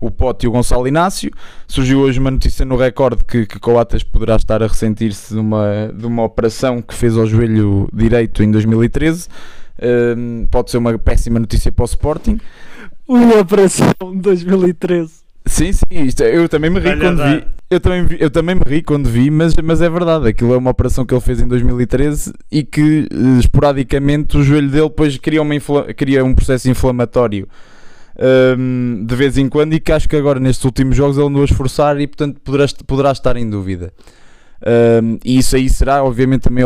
o 0.05 0.11
Pote 0.11 0.45
e 0.45 0.49
o 0.49 0.51
Gonçalo 0.51 0.87
Inácio. 0.87 1.31
Surgiu 1.67 1.99
hoje 1.99 2.19
uma 2.19 2.31
notícia 2.31 2.65
no 2.65 2.75
recorde 2.75 3.23
que, 3.25 3.45
que 3.45 3.59
Coates 3.59 4.03
poderá 4.03 4.35
estar 4.35 4.61
a 4.63 4.67
ressentir-se 4.67 5.33
de 5.33 5.39
uma, 5.39 5.91
de 5.95 6.05
uma 6.05 6.23
operação 6.23 6.81
que 6.81 6.93
fez 6.93 7.17
ao 7.17 7.25
joelho 7.25 7.87
direito 7.93 8.43
em 8.43 8.51
2013. 8.51 9.27
Um, 9.81 10.45
pode 10.49 10.71
ser 10.71 10.77
uma 10.77 10.97
péssima 10.97 11.39
notícia 11.39 11.71
para 11.71 11.83
o 11.83 11.85
Sporting. 11.85 12.39
Uma 13.07 13.39
operação 13.39 13.91
2013. 14.13 15.11
Sim, 15.45 15.73
sim, 15.73 15.83
isto, 15.91 16.21
é- 16.23 16.37
eu 16.37 16.47
também 16.47 16.69
me 16.69 16.77
ri 16.79 16.85
Vai-lhe 16.85 17.01
quando 17.01 17.17
dar. 17.17 17.35
vi. 17.37 17.45
Eu 17.69 17.79
também, 17.79 18.05
vi- 18.05 18.17
eu 18.19 18.29
também 18.29 18.55
me 18.55 18.61
ri 18.65 18.81
quando 18.83 19.09
vi, 19.09 19.29
mas, 19.31 19.55
mas 19.61 19.81
é 19.81 19.89
verdade. 19.89 20.27
Aquilo 20.27 20.53
é 20.53 20.57
uma 20.57 20.69
operação 20.71 21.05
que 21.05 21.13
ele 21.13 21.19
fez 21.21 21.41
em 21.41 21.47
2013 21.47 22.31
e 22.51 22.63
que 22.63 23.07
eh, 23.11 23.39
esporadicamente 23.39 24.37
o 24.37 24.43
joelho 24.43 24.69
dele 24.69 24.87
depois 24.89 25.17
cria, 25.17 25.41
uma 25.41 25.55
infla- 25.55 25.91
cria 25.93 26.23
um 26.23 26.33
processo 26.33 26.69
inflamatório 26.69 27.47
hum, 28.57 29.03
de 29.05 29.15
vez 29.15 29.37
em 29.37 29.47
quando 29.49 29.73
e 29.73 29.79
que 29.79 29.91
acho 29.91 30.07
que 30.07 30.15
agora 30.15 30.39
nestes 30.39 30.63
últimos 30.65 30.95
jogos 30.95 31.17
ele 31.17 31.27
andou 31.27 31.41
a 31.41 31.45
esforçar 31.45 31.99
e 31.99 32.07
portanto 32.07 32.39
poderá, 32.41 32.65
poderá 32.85 33.11
estar 33.11 33.35
em 33.37 33.49
dúvida. 33.49 33.91
Hum, 34.65 35.17
e 35.25 35.37
isso 35.39 35.55
aí 35.57 35.69
será, 35.69 36.01
obviamente, 36.03 36.43
também 36.43 36.63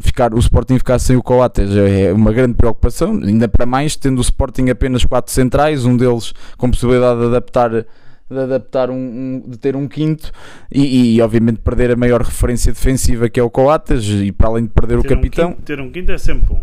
ficar, 0.00 0.32
o 0.32 0.38
Sporting 0.38 0.78
ficar 0.78 0.98
sem 1.00 1.16
o 1.16 1.22
Coates 1.22 1.70
é 1.74 2.12
uma 2.12 2.32
grande 2.32 2.54
preocupação, 2.54 3.20
ainda 3.22 3.48
para 3.48 3.66
mais 3.66 3.96
tendo 3.96 4.18
o 4.18 4.20
Sporting 4.20 4.68
apenas 4.70 5.04
quatro 5.04 5.32
centrais, 5.32 5.84
um 5.84 5.96
deles 5.96 6.32
com 6.56 6.70
possibilidade 6.70 7.18
de 7.18 7.26
adaptar, 7.26 7.70
de, 7.70 7.84
adaptar 8.30 8.90
um, 8.90 8.94
um- 8.94 9.42
de 9.44 9.58
ter 9.58 9.74
um 9.74 9.88
quinto 9.88 10.30
e, 10.72 11.16
e, 11.16 11.20
obviamente 11.20 11.58
perder 11.58 11.90
a 11.90 11.96
maior 11.96 12.22
referência 12.22 12.72
defensiva 12.72 13.28
que 13.28 13.40
é 13.40 13.42
o 13.42 13.50
Coates 13.50 14.04
e 14.04 14.30
para 14.30 14.46
além 14.48 14.64
de 14.64 14.70
perder 14.70 14.98
o 14.98 15.02
Ter 15.02 15.12
um 15.12 15.16
capitão, 15.16 15.50
quinto- 15.50 15.62
ter 15.62 15.80
um 15.80 15.90
quinto 15.90 16.12
é 16.12 16.18
sempre 16.18 16.46
bom. 16.48 16.60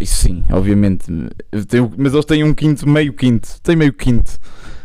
Isso 0.00 0.16
sim, 0.16 0.44
obviamente. 0.50 1.06
Tem 1.68 1.80
mas 1.96 2.12
eles 2.12 2.24
têm 2.24 2.44
um 2.44 2.54
quinto, 2.54 2.88
meio 2.88 3.12
quinto. 3.12 3.60
Tem 3.62 3.76
meio 3.76 3.92
quinto. 3.92 4.38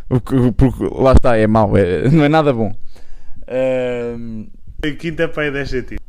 O 0.09 0.19
que, 0.19 0.51
porque 0.53 0.83
lá 0.91 1.13
está, 1.13 1.37
é 1.37 1.45
mau, 1.47 1.75
é- 1.77 2.09
não 2.11 2.23
é 2.23 2.29
nada 2.29 2.51
bom. 2.53 2.73
O 4.85 4.95
quinto 4.97 5.21
é 5.21 5.27
para 5.27 5.43
aí 5.43 5.51
10 5.51 5.69
centímetros. 5.69 5.99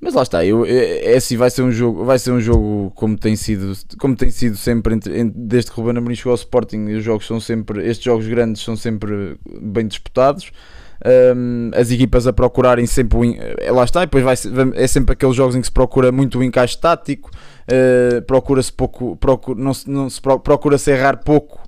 mas 0.00 0.14
lá 0.14 0.22
está, 0.22 0.44
eu, 0.44 0.64
é, 0.66 1.12
é 1.12 1.16
assim, 1.16 1.36
vai 1.36 1.48
ser 1.50 1.62
um 1.62 1.70
jogo, 1.70 2.04
vai 2.04 2.18
ser 2.18 2.32
um 2.32 2.40
jogo 2.40 2.90
como 2.96 3.16
tem 3.16 3.36
sido, 3.36 3.72
como 3.98 4.16
tem 4.16 4.30
sido 4.30 4.56
sempre 4.56 4.94
entre, 4.94 5.18
entre- 5.20 5.38
desde 5.38 5.70
que 5.70 5.78
o 5.78 5.82
Ruben 5.84 5.98
Amorim 5.98 6.14
chegou 6.16 6.32
ao 6.32 6.36
Sporting, 6.36 6.86
os 6.86 7.04
jogos 7.04 7.26
são 7.26 7.38
sempre, 7.38 7.86
estes 7.86 8.04
jogos 8.04 8.26
grandes 8.26 8.62
são 8.62 8.76
sempre 8.76 9.36
bem 9.60 9.86
disputados. 9.86 10.50
Ahm, 11.04 11.70
as 11.74 11.90
equipas 11.90 12.26
a 12.28 12.32
procurarem 12.32 12.86
sempre 12.86 13.18
o, 13.18 13.24
en- 13.24 13.36
eh, 13.38 13.72
lá 13.72 13.82
está, 13.82 14.02
e 14.02 14.06
depois 14.06 14.22
vai, 14.22 14.34
é 14.74 14.86
sempre 14.86 15.14
aqueles 15.14 15.34
jogos 15.34 15.56
em 15.56 15.60
que 15.60 15.66
se 15.66 15.72
procura 15.72 16.12
muito 16.12 16.38
o 16.38 16.44
encaixe 16.44 16.78
tático, 16.78 17.28
eh, 17.66 18.20
procura-se 18.26 18.72
pouco, 18.72 19.16
procura, 19.16 19.60
não 19.60 19.74
se, 19.74 19.90
não 19.90 20.08
se 20.08 20.20
pro- 20.20 20.38
procura-se 20.38 20.90
errar 20.92 21.16
pouco 21.24 21.60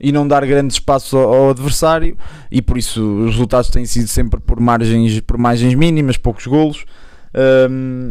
e 0.00 0.10
não 0.10 0.26
dar 0.26 0.44
grande 0.44 0.72
espaço 0.74 1.16
ao, 1.16 1.32
ao 1.32 1.50
adversário 1.50 2.16
e 2.50 2.60
por 2.60 2.76
isso 2.76 3.00
os 3.20 3.30
resultados 3.32 3.70
têm 3.70 3.84
sido 3.86 4.08
sempre 4.08 4.40
por 4.40 4.58
margens, 4.58 5.20
por 5.20 5.38
margens 5.38 5.74
mínimas, 5.74 6.16
poucos 6.16 6.46
golos. 6.48 6.84
Um, 7.70 8.10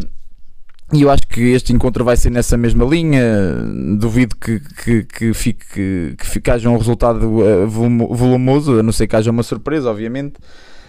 e 0.93 1.01
eu 1.03 1.09
acho 1.09 1.27
que 1.27 1.41
este 1.41 1.71
encontro 1.71 2.03
vai 2.03 2.17
ser 2.17 2.29
nessa 2.29 2.57
mesma 2.57 2.83
linha. 2.85 3.21
Duvido 3.97 4.35
que, 4.35 4.59
que, 4.59 5.03
que 5.03 5.33
fique 5.33 6.15
que, 6.17 6.25
fique, 6.25 6.51
haja 6.51 6.69
um 6.69 6.77
resultado 6.77 7.45
eh, 7.45 7.65
volumo- 7.65 8.13
volumoso, 8.13 8.79
a 8.79 8.83
não 8.83 8.91
ser 8.91 9.07
que 9.07 9.15
haja 9.15 9.31
uma 9.31 9.43
surpresa, 9.43 9.89
obviamente. 9.89 10.37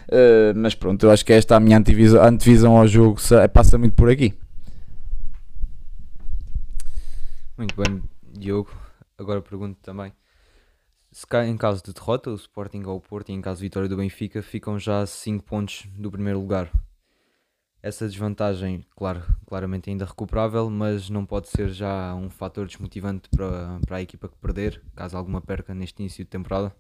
Uh, 0.09 0.53
mas 0.57 0.75
pronto, 0.75 1.07
eu 1.07 1.11
acho 1.11 1.25
que 1.25 1.33
esta 1.33 1.55
é 1.55 1.57
a 1.57 1.61
minha 1.61 1.79
antevisão, 1.79 2.23
antevisão 2.23 2.77
ao 2.77 2.87
jogo 2.87 3.21
se- 3.21 3.49
passa 3.49 3.79
muito 3.79 3.95
por 3.95 4.11
aqui. 4.11 4.35
Muito 7.57 7.75
bem, 7.77 8.03
Diogo. 8.37 8.71
Agora 9.17 9.41
pergunto 9.41 9.79
também. 9.81 10.13
Se 11.13 11.27
em 11.47 11.57
caso 11.57 11.83
de 11.85 11.93
derrota, 11.93 12.31
o 12.31 12.35
Sporting 12.35 12.83
ou 12.87 12.97
o 12.97 13.01
Porto, 13.01 13.29
e 13.29 13.33
em 13.33 13.41
caso 13.41 13.59
de 13.61 13.67
vitória 13.67 13.89
do 13.89 13.97
Benfica, 13.97 14.43
ficam 14.43 14.79
já 14.79 15.03
a 15.03 15.07
5 15.07 15.45
pontos 15.45 15.87
do 15.97 16.11
primeiro 16.11 16.41
lugar. 16.41 16.71
Essa 17.83 18.07
desvantagem, 18.07 18.87
claro, 18.95 19.25
claramente 19.45 19.91
ainda 19.91 20.05
recuperável, 20.05 20.71
mas 20.71 21.11
não 21.11 21.27
pode 21.27 21.49
ser 21.49 21.69
já 21.71 22.15
um 22.15 22.31
fator 22.31 22.65
desmotivante 22.65 23.29
para, 23.29 23.81
para 23.85 23.97
a 23.97 24.03
equipa 24.03 24.29
que 24.29 24.37
perder, 24.37 24.81
caso 24.95 25.17
alguma 25.17 25.41
perca 25.41 25.75
neste 25.75 26.01
início 26.01 26.25
de 26.25 26.31
temporada. 26.31 26.73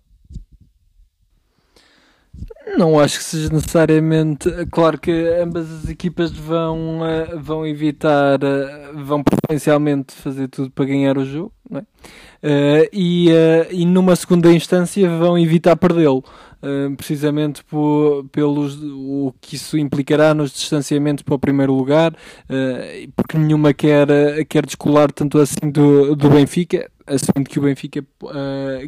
Não 2.76 2.98
acho 2.98 3.18
que 3.18 3.24
seja 3.24 3.52
necessariamente. 3.52 4.48
Claro 4.70 4.98
que 4.98 5.10
ambas 5.10 5.70
as 5.70 5.88
equipas 5.88 6.32
vão, 6.32 7.04
eh, 7.04 7.36
vão 7.36 7.66
evitar, 7.66 8.42
eh, 8.42 8.90
vão 8.94 9.22
preferencialmente 9.22 10.14
fazer 10.14 10.48
tudo 10.48 10.70
para 10.70 10.86
ganhar 10.86 11.18
o 11.18 11.24
jogo, 11.24 11.52
é? 11.74 11.82
Eh, 12.42 12.90
e, 12.92 13.28
e 13.70 13.84
numa 13.84 14.16
segunda 14.16 14.52
instância 14.52 15.08
vão 15.18 15.38
evitar 15.38 15.76
perdê-lo, 15.76 16.24
precisamente 16.96 17.62
por, 17.64 18.24
pelos, 18.32 18.78
o 18.82 19.34
que 19.40 19.56
isso 19.56 19.76
implicará 19.76 20.32
nos 20.34 20.52
distanciamentos 20.52 21.22
para 21.22 21.34
o 21.34 21.38
primeiro 21.38 21.74
lugar, 21.74 22.14
porque 23.16 23.36
nenhuma 23.38 23.72
quer, 23.74 24.06
quer 24.48 24.64
descolar 24.66 25.12
tanto 25.12 25.38
assim 25.38 25.70
do, 25.70 26.14
do 26.16 26.30
Benfica, 26.30 26.90
assumindo 27.06 27.50
que 27.50 27.58
o 27.58 27.62
Benfica 27.62 28.04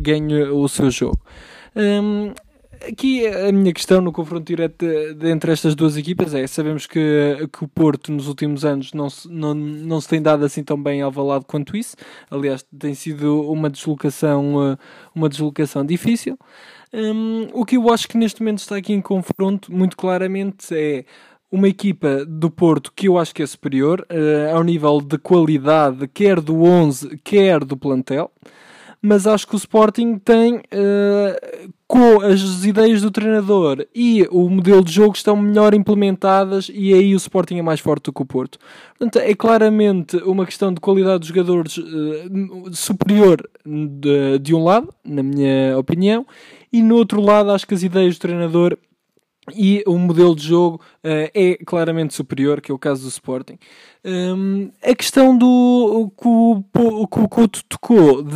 ganhe 0.00 0.44
o 0.44 0.68
seu 0.68 0.90
jogo. 0.90 1.20
Hum, 1.76 2.32
Aqui 2.88 3.26
a 3.26 3.50
minha 3.50 3.72
questão 3.72 4.00
no 4.00 4.12
confronto 4.12 4.44
direto 4.44 4.84
entre 5.22 5.52
estas 5.52 5.74
duas 5.74 5.96
equipas 5.96 6.34
é: 6.34 6.46
sabemos 6.46 6.86
que, 6.86 7.48
que 7.52 7.64
o 7.64 7.68
Porto 7.68 8.12
nos 8.12 8.28
últimos 8.28 8.64
anos 8.64 8.92
não 8.92 9.08
se, 9.08 9.28
não, 9.28 9.54
não 9.54 10.00
se 10.00 10.08
tem 10.08 10.20
dado 10.20 10.44
assim 10.44 10.62
tão 10.62 10.80
bem 10.80 11.00
ao 11.00 11.12
lado 11.24 11.44
quanto 11.46 11.76
isso. 11.76 11.96
Aliás, 12.30 12.64
tem 12.78 12.94
sido 12.94 13.40
uma 13.50 13.70
deslocação, 13.70 14.72
eh, 14.72 14.78
uma 15.14 15.28
deslocação 15.28 15.84
difícil. 15.84 16.38
Hum, 16.92 17.48
o 17.52 17.64
que 17.64 17.76
eu 17.76 17.90
acho 17.90 18.06
que 18.08 18.18
neste 18.18 18.40
momento 18.40 18.58
está 18.58 18.76
aqui 18.76 18.92
em 18.92 19.00
confronto, 19.00 19.72
muito 19.72 19.96
claramente, 19.96 20.74
é 20.74 21.04
uma 21.50 21.68
equipa 21.68 22.24
do 22.26 22.50
Porto 22.50 22.92
que 22.94 23.08
eu 23.08 23.18
acho 23.18 23.34
que 23.34 23.42
é 23.42 23.46
superior 23.46 24.04
eh, 24.08 24.50
ao 24.52 24.62
nível 24.62 25.00
de 25.00 25.18
qualidade, 25.18 26.08
quer 26.08 26.40
do 26.40 26.62
11, 26.62 27.18
quer 27.24 27.64
do 27.64 27.76
plantel 27.76 28.30
mas 29.04 29.26
acho 29.26 29.46
que 29.46 29.54
o 29.54 29.58
Sporting 29.58 30.16
tem, 30.16 30.62
eh, 30.70 31.68
com 31.86 32.22
as 32.22 32.64
ideias 32.64 33.02
do 33.02 33.10
treinador 33.10 33.86
e 33.94 34.26
o 34.30 34.48
modelo 34.48 34.82
de 34.82 34.90
jogo 34.90 35.14
estão 35.14 35.36
melhor 35.36 35.74
implementadas 35.74 36.70
e 36.72 36.94
aí 36.94 37.12
o 37.12 37.18
Sporting 37.18 37.58
é 37.58 37.62
mais 37.62 37.80
forte 37.80 38.04
do 38.04 38.14
que 38.14 38.22
o 38.22 38.24
Porto. 38.24 38.58
Portanto, 38.98 39.22
é 39.22 39.34
claramente 39.34 40.16
uma 40.24 40.46
questão 40.46 40.72
de 40.72 40.80
qualidade 40.80 41.18
dos 41.18 41.28
jogadores 41.28 41.78
eh, 41.78 42.28
superior 42.72 43.46
de, 43.62 44.38
de 44.38 44.54
um 44.54 44.64
lado, 44.64 44.88
na 45.04 45.22
minha 45.22 45.78
opinião, 45.78 46.26
e 46.72 46.82
no 46.82 46.96
outro 46.96 47.20
lado 47.20 47.50
acho 47.50 47.66
que 47.66 47.74
as 47.74 47.82
ideias 47.82 48.16
do 48.16 48.20
treinador 48.20 48.78
e 49.52 49.82
o 49.86 49.98
modelo 49.98 50.34
de 50.34 50.46
jogo 50.46 50.80
eh, 51.02 51.30
é 51.34 51.64
claramente 51.64 52.14
superior, 52.14 52.60
que 52.60 52.70
é 52.70 52.74
o 52.74 52.78
caso 52.78 53.02
do 53.02 53.08
Sporting. 53.08 53.58
Hum, 54.04 54.70
a 54.82 54.94
questão 54.94 55.36
do 55.36 56.10
que 56.16 56.28
o, 56.28 57.28
Couto 57.28 57.62
tocou 57.68 58.22
de, 58.22 58.34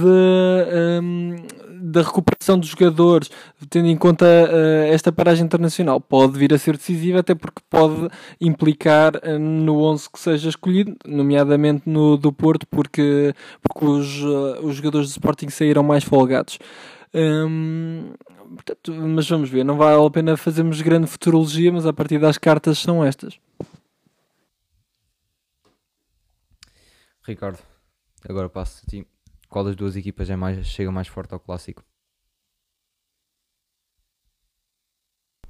hum, 1.03 1.37
da 1.81 2.03
recuperação 2.03 2.59
dos 2.59 2.68
jogadores, 2.68 3.31
tendo 3.71 3.88
em 3.88 3.97
conta 3.97 4.27
eh, 4.27 4.90
esta 4.92 5.11
paragem 5.11 5.44
internacional, 5.44 6.01
pode 6.01 6.38
vir 6.38 6.53
a 6.53 6.59
ser 6.59 6.77
decisiva, 6.77 7.21
até 7.21 7.35
porque 7.35 7.62
pode 7.71 8.09
implicar 8.40 9.12
eh, 9.23 9.38
no 9.38 9.83
11 9.83 10.11
que 10.11 10.18
seja 10.18 10.49
escolhido, 10.51 10.94
nomeadamente 11.07 11.83
no 11.87 12.16
do 12.18 12.33
Porto, 12.33 12.66
porque, 12.71 13.35
porque 13.62 13.85
os, 13.85 14.23
os 14.62 14.77
jogadores 14.77 15.09
do 15.09 15.12
Sporting 15.12 15.49
saíram 15.49 15.83
mais 15.83 16.05
folgados. 16.05 16.59
Hum, 17.14 18.12
portanto, 18.55 18.93
mas 18.95 19.29
vamos 19.29 19.49
ver, 19.51 19.65
não 19.65 19.77
vale 19.77 20.05
a 20.05 20.11
pena 20.11 20.37
fazermos 20.37 20.81
grande 20.81 21.07
futurologia, 21.07 21.73
mas 21.73 21.87
a 21.87 21.93
partir 21.93 22.19
das 22.19 22.39
cartas 22.39 22.79
são 22.79 23.05
estas. 23.05 23.39
Ricardo, 27.27 27.59
agora 28.29 28.49
passo 28.49 28.83
a 28.85 28.91
ti. 28.91 29.07
Qual 29.49 29.65
das 29.65 29.77
duas 29.77 29.97
equipas 29.97 30.29
é 30.31 30.37
mais, 30.37 30.67
chega 30.67 30.91
mais 30.93 31.09
forte 31.09 31.33
ao 31.35 31.41
clássico? 31.41 31.83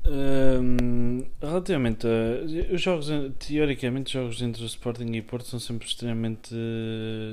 Hum, 0.06 1.18
relativamente 1.42 2.06
a 2.06 2.72
os 2.74 2.80
jogos, 2.80 3.08
teoricamente, 3.38 4.06
os 4.06 4.12
jogos 4.12 4.42
entre 4.42 4.62
o 4.62 4.66
Sporting 4.66 5.12
e 5.12 5.20
Porto 5.22 5.46
são 5.46 5.60
sempre 5.60 5.86
extremamente, 5.86 6.54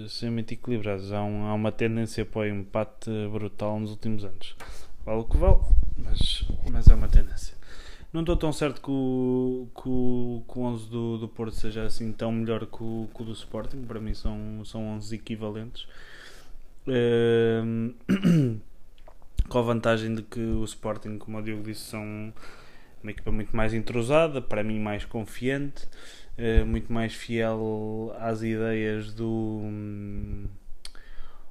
extremamente 0.05 0.53
equilibrados. 0.55 1.11
Há, 1.11 1.23
um- 1.23 1.45
há 1.45 1.53
uma 1.53 1.71
tendência 1.71 2.25
para 2.25 2.41
o 2.41 2.45
empate 2.45 3.09
brutal 3.31 3.79
nos 3.79 3.91
últimos 3.91 4.25
anos. 4.25 4.55
Vale 5.05 5.19
o 5.19 5.23
que 5.25 5.37
vale, 5.37 5.59
mas, 5.97 6.43
mas 6.71 6.87
é 6.87 6.95
uma 6.95 7.07
tendência. 7.07 7.55
Não 8.11 8.21
estou 8.21 8.37
tão 8.37 8.53
certo 8.53 8.81
que 8.81 8.89
o, 8.89 9.67
que 9.75 9.89
o, 9.89 10.43
que 10.47 10.57
o 10.57 10.61
11 10.61 10.89
do, 10.89 11.17
do 11.17 11.27
Porto 11.27 11.53
seja 11.53 11.83
assim 11.83 12.11
tão 12.11 12.31
melhor 12.31 12.65
que 12.65 12.81
o, 12.81 13.09
que 13.13 13.21
o 13.21 13.25
do 13.25 13.33
Sporting. 13.33 13.83
Para 13.83 13.99
mim 13.99 14.13
são, 14.13 14.63
são 14.63 14.81
11 14.95 15.13
equivalentes. 15.15 15.87
Hum, 16.87 17.93
com 19.49 19.59
a 19.59 19.61
vantagem 19.61 20.15
de 20.15 20.23
que 20.23 20.39
o 20.39 20.63
Sporting, 20.63 21.17
como 21.17 21.37
o 21.37 21.41
Diogo 21.41 21.63
disse, 21.63 21.81
são 21.81 22.33
uma 23.03 23.11
equipa 23.11 23.31
muito 23.31 23.55
mais 23.55 23.73
entrosada, 23.73 24.41
para 24.41 24.63
mim 24.63 24.79
mais 24.79 25.05
confiante, 25.05 25.87
eh, 26.37 26.63
muito 26.63 26.91
mais 26.91 27.13
fiel 27.13 28.15
às 28.19 28.41
ideias 28.41 29.13
do. 29.13 29.61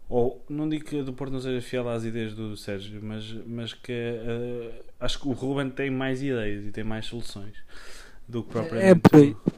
Ou 0.08 0.44
não 0.48 0.68
digo 0.68 0.84
que 0.84 1.02
do 1.02 1.12
Porto 1.12 1.32
não 1.32 1.40
seja 1.40 1.60
fiel 1.62 1.88
às 1.88 2.04
ideias 2.04 2.34
do 2.34 2.56
Sérgio, 2.56 3.00
mas, 3.02 3.24
mas 3.46 3.72
que 3.72 3.90
eh, 3.92 4.82
acho 5.00 5.18
que 5.20 5.28
o 5.28 5.32
Ruben 5.32 5.70
tem 5.70 5.90
mais 5.90 6.22
ideias 6.22 6.64
e 6.66 6.70
tem 6.70 6.84
mais 6.84 7.06
soluções 7.06 7.54
do 8.28 8.42
que 8.42 8.50
propriamente, 8.50 9.00
É 9.14 9.54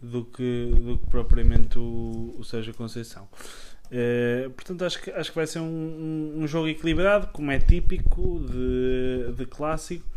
do 0.00 0.24
que, 0.24 0.70
do 0.80 0.98
que 0.98 1.06
propriamente 1.10 1.78
o, 1.78 2.34
o 2.38 2.44
Sérgio 2.44 2.72
Conceição. 2.74 3.28
Eh, 3.92 4.48
portanto, 4.54 4.84
acho 4.84 5.02
que, 5.02 5.10
acho 5.10 5.30
que 5.30 5.36
vai 5.36 5.46
ser 5.46 5.58
um, 5.58 5.64
um- 5.64 6.42
um 6.42 6.46
jogo 6.46 6.68
equilibrado, 6.68 7.28
como 7.28 7.50
é 7.50 7.58
típico 7.58 8.40
de, 8.50 9.32
de 9.36 9.46
clássico. 9.46 10.08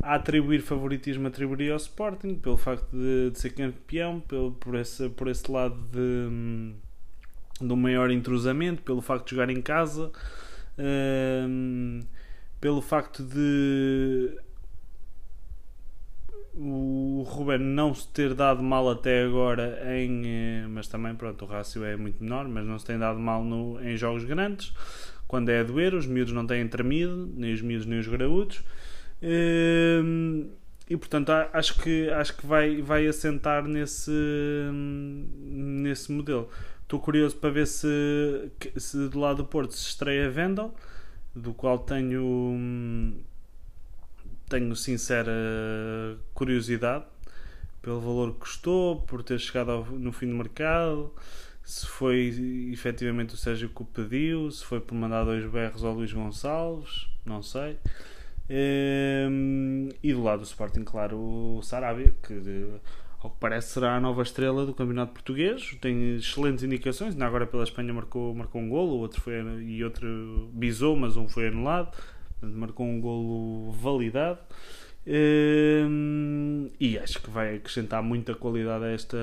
A 0.00 0.14
atribuir 0.14 0.60
favoritismo, 0.62 1.26
atribuiria 1.26 1.72
ao 1.72 1.76
Sporting, 1.78 2.36
pelo 2.36 2.56
facto 2.56 2.86
de, 2.96 3.30
de 3.32 3.38
ser 3.38 3.50
campeão, 3.50 4.20
pelo, 4.20 4.52
por, 4.52 4.76
esse, 4.76 5.08
por 5.10 5.26
esse 5.28 5.50
lado 5.50 5.74
de, 5.92 5.98
hum, 5.98 6.74
de 7.60 7.72
um 7.72 7.76
maior 7.76 8.10
entrosamento, 8.10 8.82
pelo 8.82 9.00
facto 9.00 9.24
de 9.26 9.30
jogar 9.32 9.50
em 9.50 9.60
casa, 9.60 10.10
hum, 10.78 12.00
pelo 12.60 12.80
facto 12.80 13.22
de 13.22 14.36
o 16.60 17.24
Ruben 17.28 17.58
não 17.58 17.94
se 17.94 18.08
ter 18.08 18.34
dado 18.34 18.62
mal 18.64 18.90
até 18.90 19.22
agora 19.22 19.80
em 19.96 20.22
eh, 20.26 20.66
mas 20.68 20.88
também 20.88 21.14
pronto, 21.14 21.44
o 21.44 21.48
rácio 21.48 21.84
é 21.84 21.96
muito 21.96 22.20
menor 22.20 22.48
mas 22.48 22.66
não 22.66 22.76
se 22.76 22.84
tem 22.84 22.98
dado 22.98 23.20
mal 23.20 23.44
no, 23.44 23.80
em 23.80 23.96
jogos 23.96 24.24
grandes 24.24 24.74
quando 25.28 25.50
é 25.50 25.60
a 25.60 25.62
doer, 25.62 25.94
os 25.94 26.04
miúdos 26.04 26.32
não 26.32 26.44
têm 26.44 26.66
tremido 26.66 27.30
nem 27.36 27.52
os 27.52 27.62
miúdos 27.62 27.86
nem 27.86 28.00
os 28.00 28.08
graúdos 28.08 28.64
Hum, 29.20 30.48
e 30.88 30.96
portanto 30.96 31.30
acho 31.52 31.80
que 31.82 32.08
acho 32.10 32.36
que 32.36 32.46
vai, 32.46 32.80
vai 32.80 33.06
assentar 33.06 33.64
nesse 33.64 34.12
nesse 34.72 36.12
modelo 36.12 36.48
estou 36.88 36.98
curioso 36.98 37.36
para 37.36 37.50
ver 37.50 37.66
se, 37.66 38.50
se 38.78 39.08
do 39.10 39.18
lado 39.20 39.42
do 39.42 39.44
Porto 39.44 39.74
se 39.74 39.88
estreia 39.90 40.30
Vendel 40.30 40.74
do 41.34 41.52
qual 41.52 41.78
tenho 41.80 43.14
tenho 44.48 44.74
sincera 44.74 45.30
curiosidade 46.32 47.04
pelo 47.82 48.00
valor 48.00 48.32
que 48.32 48.38
custou, 48.40 49.02
por 49.02 49.22
ter 49.22 49.38
chegado 49.38 49.70
ao- 49.70 49.84
no 49.84 50.10
fim 50.12 50.28
do 50.28 50.34
mercado, 50.34 51.12
se 51.62 51.86
foi 51.86 52.70
efetivamente 52.72 53.34
o 53.34 53.36
Sérgio 53.36 53.68
que 53.68 53.82
o 53.82 53.84
pediu, 53.84 54.50
se 54.50 54.64
foi 54.64 54.80
por 54.80 54.94
mandar 54.94 55.24
dois 55.24 55.44
berros 55.44 55.84
ao 55.84 55.92
Luís 55.92 56.10
Gonçalves, 56.12 57.06
não 57.24 57.42
sei. 57.42 57.78
Ehm, 58.48 59.90
e 60.02 60.12
do 60.14 60.22
lado 60.22 60.40
do 60.40 60.44
Sporting, 60.46 60.82
claro, 60.84 61.18
o 61.18 61.60
Sarabia, 61.62 62.14
que 62.26 62.32
ao 63.20 63.30
que 63.30 63.36
parece 63.40 63.72
será 63.72 63.96
a 63.96 64.00
nova 64.00 64.22
estrela 64.22 64.64
do 64.64 64.72
Campeonato 64.72 65.12
Português, 65.12 65.76
tem 65.80 66.16
excelentes 66.16 66.62
indicações, 66.62 67.14
ainda 67.14 67.26
agora 67.26 67.46
pela 67.46 67.64
Espanha 67.64 67.92
marcou, 67.92 68.34
marcou 68.34 68.60
um 68.60 68.68
golo, 68.68 68.98
outro 68.98 69.20
foi 69.20 69.34
e 69.62 69.82
outro 69.82 70.48
bisou, 70.52 70.96
mas 70.96 71.16
um 71.16 71.28
foi 71.28 71.48
anulado. 71.48 71.96
Marcou 72.40 72.86
um 72.86 73.00
golo 73.00 73.72
validado. 73.72 74.38
Hum, 75.10 76.70
e 76.78 76.98
acho 76.98 77.20
que 77.20 77.30
vai 77.30 77.56
acrescentar 77.56 78.02
muita 78.02 78.34
qualidade 78.34 78.84
a 78.84 78.88
esta, 78.88 79.16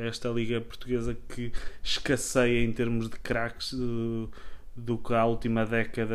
a 0.00 0.06
esta 0.06 0.28
Liga 0.28 0.60
Portuguesa 0.60 1.16
que 1.28 1.50
escasseia 1.82 2.62
em 2.62 2.72
termos 2.72 3.08
de 3.08 3.18
craques 3.18 3.72
do, 3.72 4.30
do 4.76 4.98
que 4.98 5.14
a 5.14 5.24
última 5.24 5.64
década 5.64 6.14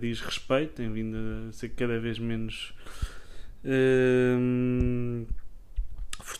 diz 0.00 0.20
respeito, 0.20 0.74
tem 0.74 0.92
vindo 0.92 1.16
a 1.48 1.52
ser 1.52 1.70
cada 1.70 1.98
vez 1.98 2.18
menos 2.20 2.72
hum, 3.64 5.26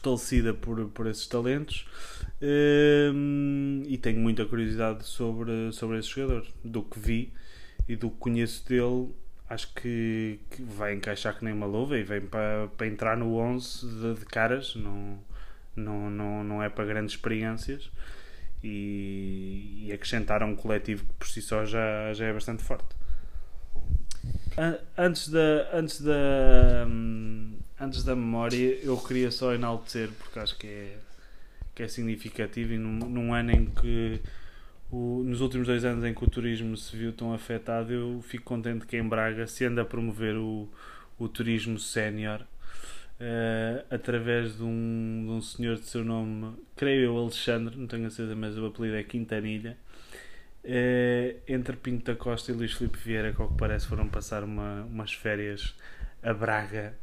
fortalecida 0.02 0.54
por, 0.54 0.88
por 0.90 1.06
esses 1.06 1.26
talentos 1.26 1.86
Hum, 3.14 3.82
e 3.86 3.96
tenho 3.98 4.18
muita 4.20 4.44
curiosidade 4.44 5.04
sobre, 5.04 5.70
sobre 5.72 5.98
esse 5.98 6.08
jogador, 6.08 6.46
do 6.64 6.82
que 6.82 6.98
vi 6.98 7.32
e 7.88 7.94
do 7.96 8.10
que 8.10 8.16
conheço 8.18 8.66
dele 8.68 9.10
acho 9.48 9.72
que, 9.74 10.40
que 10.50 10.62
vai 10.62 10.94
encaixar 10.94 11.38
que 11.38 11.44
nem 11.44 11.54
uma 11.54 11.66
luva 11.66 11.96
e 11.98 12.02
vem 12.02 12.20
para, 12.20 12.68
para 12.76 12.86
entrar 12.86 13.16
no 13.16 13.36
11 13.36 13.86
de, 13.86 14.14
de 14.20 14.24
caras, 14.26 14.74
não, 14.76 15.18
não, 15.76 16.10
não, 16.10 16.44
não 16.44 16.62
é 16.62 16.68
para 16.68 16.84
grandes 16.84 17.14
experiências 17.14 17.90
e, 18.64 19.84
e 19.88 19.92
acrescentar 19.92 20.42
a 20.42 20.46
um 20.46 20.56
coletivo 20.56 21.04
que 21.04 21.12
por 21.14 21.28
si 21.28 21.42
só 21.42 21.64
já, 21.64 22.12
já 22.14 22.26
é 22.26 22.32
bastante 22.32 22.62
forte. 22.62 22.94
An- 24.56 24.78
Antes 24.98 25.28
da, 25.30 25.68
antes 25.72 26.00
da, 26.02 26.84
hum, 26.86 27.41
antes 27.82 28.04
da 28.04 28.14
memória, 28.14 28.78
eu 28.82 28.96
queria 28.98 29.30
só 29.30 29.54
enaltecer, 29.54 30.08
porque 30.18 30.38
acho 30.38 30.56
que 30.56 30.66
é, 30.66 30.96
que 31.74 31.82
é 31.82 31.88
significativo 31.88 32.74
e 32.74 32.78
num, 32.78 32.98
num 33.08 33.34
ano 33.34 33.50
em 33.52 33.66
que, 33.66 34.20
o- 34.90 35.22
nos 35.24 35.40
últimos 35.40 35.66
dois 35.66 35.84
anos 35.84 36.04
em 36.04 36.14
que 36.14 36.24
o 36.24 36.28
turismo 36.28 36.76
se 36.76 36.96
viu 36.96 37.12
tão 37.12 37.32
afetado, 37.34 37.92
eu 37.92 38.22
fico 38.28 38.44
contente 38.44 38.86
que 38.86 38.96
em 38.96 39.08
Braga 39.08 39.46
se 39.46 39.64
anda 39.64 39.82
a 39.82 39.84
promover 39.84 40.36
o, 40.36 40.68
o 41.18 41.28
turismo 41.28 41.78
sénior 41.78 42.42
eh, 43.20 43.84
através 43.90 44.56
de 44.56 44.62
um, 44.64 45.24
de 45.26 45.30
um 45.32 45.40
senhor 45.42 45.76
de 45.76 45.86
seu 45.86 46.04
nome, 46.04 46.54
creio 46.76 47.04
eu, 47.06 47.18
Alexandre, 47.18 47.76
não 47.76 47.86
tenho 47.86 48.06
a 48.06 48.10
certeza, 48.10 48.36
mas 48.36 48.58
o 48.58 48.66
apelido 48.66 48.96
é 48.96 49.02
Quintanilha. 49.04 49.76
Eh, 50.64 51.36
entre 51.48 51.76
Pinto 51.76 52.04
da 52.12 52.16
Costa 52.16 52.52
e 52.52 52.54
Luís 52.54 52.72
Filipe 52.74 52.98
Vieira, 52.98 53.32
que 53.32 53.40
ao 53.42 53.48
que 53.48 53.56
parece 53.58 53.86
foram 53.86 54.08
passar 54.08 54.44
uma, 54.44 54.82
umas 54.84 55.12
férias 55.12 55.74
a 56.22 56.32
Braga, 56.32 56.94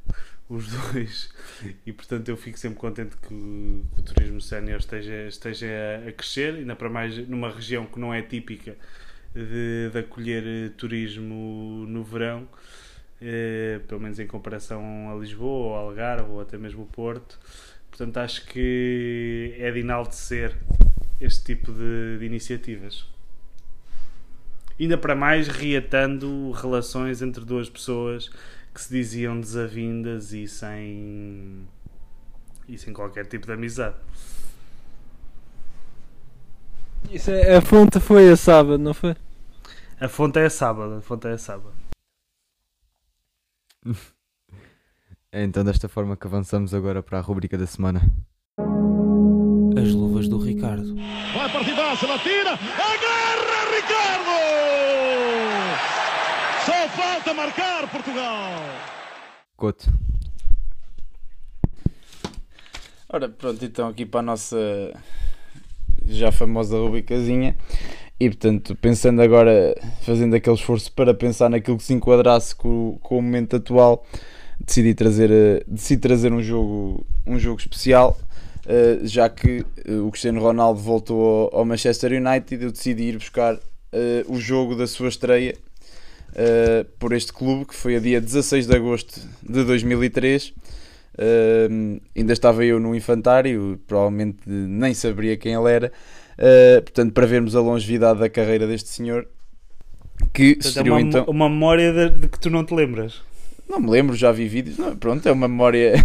os 0.49 0.67
dois, 0.67 1.29
e 1.85 1.93
portanto 1.93 2.29
eu 2.29 2.37
fico 2.37 2.57
sempre 2.59 2.79
contente 2.79 3.15
que, 3.17 3.33
o- 3.33 3.85
que 3.95 4.01
o 4.01 4.03
turismo 4.03 4.41
sénior 4.41 4.79
esteja, 4.79 5.27
esteja 5.27 5.67
a, 6.07 6.11
crescer, 6.11 6.55
ainda 6.55 6.75
para 6.75 6.89
mais 6.89 7.15
numa 7.27 7.51
região 7.51 7.85
que 7.85 7.99
não 7.99 8.13
é 8.13 8.21
típica 8.21 8.75
de, 9.33 9.89
de 9.91 9.99
acolher 9.99 10.43
eh, 10.45 10.69
turismo 10.77 11.85
no 11.87 12.03
verão, 12.03 12.47
eh, 13.21 13.79
pelo 13.87 14.01
menos 14.01 14.19
em 14.19 14.27
comparação 14.27 15.11
a 15.11 15.15
Lisboa, 15.19 15.49
ou 15.69 15.75
Algarve, 15.89 16.29
ou 16.31 16.41
até 16.41 16.57
mesmo 16.57 16.83
o 16.83 16.87
Porto. 16.87 17.39
Portanto, 17.89 18.17
acho 18.17 18.45
que 18.45 19.55
é 19.59 19.71
de 19.71 19.79
enaltecer 19.79 20.55
este 21.21 21.43
tipo 21.55 21.71
de, 21.73 22.17
de 22.19 22.25
iniciativas. 22.25 23.05
Ainda 24.79 24.97
para 24.97 25.13
mais 25.15 25.47
reatando 25.49 26.51
relações 26.51 27.21
entre 27.21 27.43
duas 27.43 27.69
pessoas 27.69 28.31
que 28.73 28.81
se 28.81 28.89
diziam 28.89 29.39
desavindas 29.39 30.31
e 30.33 30.47
sem, 30.47 31.67
e 32.67 32.77
sem 32.77 32.93
qualquer 32.93 33.25
tipo 33.25 33.45
de 33.45 33.53
amizade. 33.53 33.95
Isso 37.11 37.31
é, 37.31 37.55
a 37.55 37.61
fonte 37.61 37.99
foi 37.99 38.29
a 38.29 38.35
sábado, 38.35 38.77
não 38.77 38.93
foi? 38.93 39.15
A 39.99 40.07
fonte 40.07 40.39
é 40.39 40.49
sábado, 40.49 40.95
a 40.95 41.01
fonte 41.01 41.27
é 41.27 41.37
sábado. 41.37 41.73
É 45.31 45.43
então 45.43 45.63
desta 45.63 45.87
forma 45.87 46.17
que 46.17 46.25
avançamos 46.25 46.73
agora 46.73 47.03
para 47.03 47.19
a 47.19 47.21
rubrica 47.21 47.55
da 47.55 47.67
semana. 47.67 48.01
As 49.77 49.93
luvas 49.93 50.27
do 50.27 50.39
Ricardo. 50.39 50.95
Vai 50.95 51.51
partidaça, 51.51 52.07
ela 52.07 52.17
tira, 52.17 52.53
agarra 52.53 53.75
Ricardo! 53.75 54.18
Falta 57.29 57.33
marcar 57.33 57.87
Portugal! 57.91 58.49
Couto. 59.55 59.85
Ora, 63.07 63.29
pronto, 63.29 63.63
então 63.63 63.87
aqui 63.87 64.03
para 64.03 64.21
a 64.21 64.23
nossa 64.23 64.57
já 66.07 66.31
famosa 66.31 66.75
rubricazinha. 66.79 67.55
E 68.19 68.29
portanto, 68.29 68.75
pensando 68.75 69.21
agora, 69.21 69.75
fazendo 70.01 70.35
aquele 70.35 70.55
esforço 70.55 70.91
para 70.91 71.13
pensar 71.13 71.49
naquilo 71.49 71.77
que 71.77 71.83
se 71.83 71.93
enquadrasse 71.93 72.55
com, 72.55 72.89
o- 72.93 72.99
com 72.99 73.19
o 73.19 73.21
momento 73.21 73.57
atual, 73.57 74.03
decidi 74.59 74.95
trazer, 74.95 75.29
eh, 75.29 75.63
decidi 75.67 76.01
trazer 76.01 76.33
um 76.33 76.41
jogo, 76.41 77.05
um 77.27 77.37
jogo 77.37 77.59
especial. 77.59 78.17
eh, 78.65 79.01
já 79.03 79.29
que 79.29 79.63
eh, 79.85 79.93
o 79.97 80.09
Cristiano 80.09 80.41
Ronaldo 80.41 80.79
voltou 80.79 81.49
ao, 81.53 81.59
ao 81.59 81.65
Manchester 81.65 82.11
United, 82.13 82.63
eu 82.63 82.71
decidi 82.71 83.03
ir 83.03 83.17
buscar 83.17 83.59
o 84.27 84.39
jogo 84.39 84.75
da 84.75 84.85
sua 84.85 85.09
estreia 85.09 85.55
eh, 86.35 86.85
por 86.99 87.13
este 87.13 87.31
clube, 87.33 87.65
que 87.65 87.75
foi 87.75 87.95
a 87.95 87.99
dia 87.99 88.19
16 88.21 88.67
de 88.67 88.75
agosto 88.75 89.19
de 89.41 89.63
2003. 89.63 90.53
Uh, 91.21 91.99
ainda 92.15 92.31
estava 92.31 92.63
eu 92.63 92.79
no 92.79 92.95
infantário, 92.95 93.77
provavelmente 93.85 94.37
nem 94.47 94.93
saberia 94.93 95.35
quem 95.35 95.53
ele 95.53 95.69
era. 95.69 95.91
Uh, 96.37 96.81
portanto, 96.81 97.11
para 97.11 97.25
vermos 97.27 97.55
a 97.57 97.59
longevidade 97.61 98.19
da 98.19 98.29
carreira 98.29 98.65
deste 98.65 98.87
senhor, 98.89 99.27
que 100.33 100.55
Portanto, 100.55 100.87
é 100.87 100.91
uma, 100.91 101.01
então. 101.01 101.25
uma 101.25 101.49
memória 101.49 101.91
de, 101.91 102.21
de 102.21 102.27
que 102.29 102.39
tu 102.39 102.49
não 102.49 102.63
te 102.63 102.73
lembras. 102.73 103.21
Não 103.67 103.79
me 103.81 103.89
lembro, 103.89 104.15
já 104.15 104.31
vi 104.31 104.47
vídeos. 104.47 104.77
Não, 104.77 104.95
pronto, 104.95 105.27
é 105.27 105.31
uma 105.31 105.47
memória. 105.47 105.93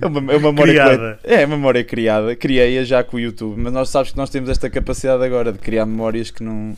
É 0.00 0.06
uma, 0.06 0.32
é 0.32 0.36
uma 0.36 0.52
memória 0.52 0.72
Criada. 0.74 0.96
colete- 0.96 1.20
É 1.24 1.44
uma 1.44 1.56
memória 1.56 1.82
criada. 1.82 2.36
Criei-a 2.36 2.84
já 2.84 3.02
com 3.02 3.16
o 3.16 3.20
YouTube, 3.20 3.60
mas 3.60 3.72
nós 3.72 3.88
sabes 3.88 4.12
que 4.12 4.16
nós 4.16 4.30
temos 4.30 4.48
esta 4.48 4.70
capacidade 4.70 5.24
agora 5.24 5.52
de 5.52 5.58
criar 5.58 5.86
memórias 5.86 6.30
que 6.30 6.40
não, 6.44 6.76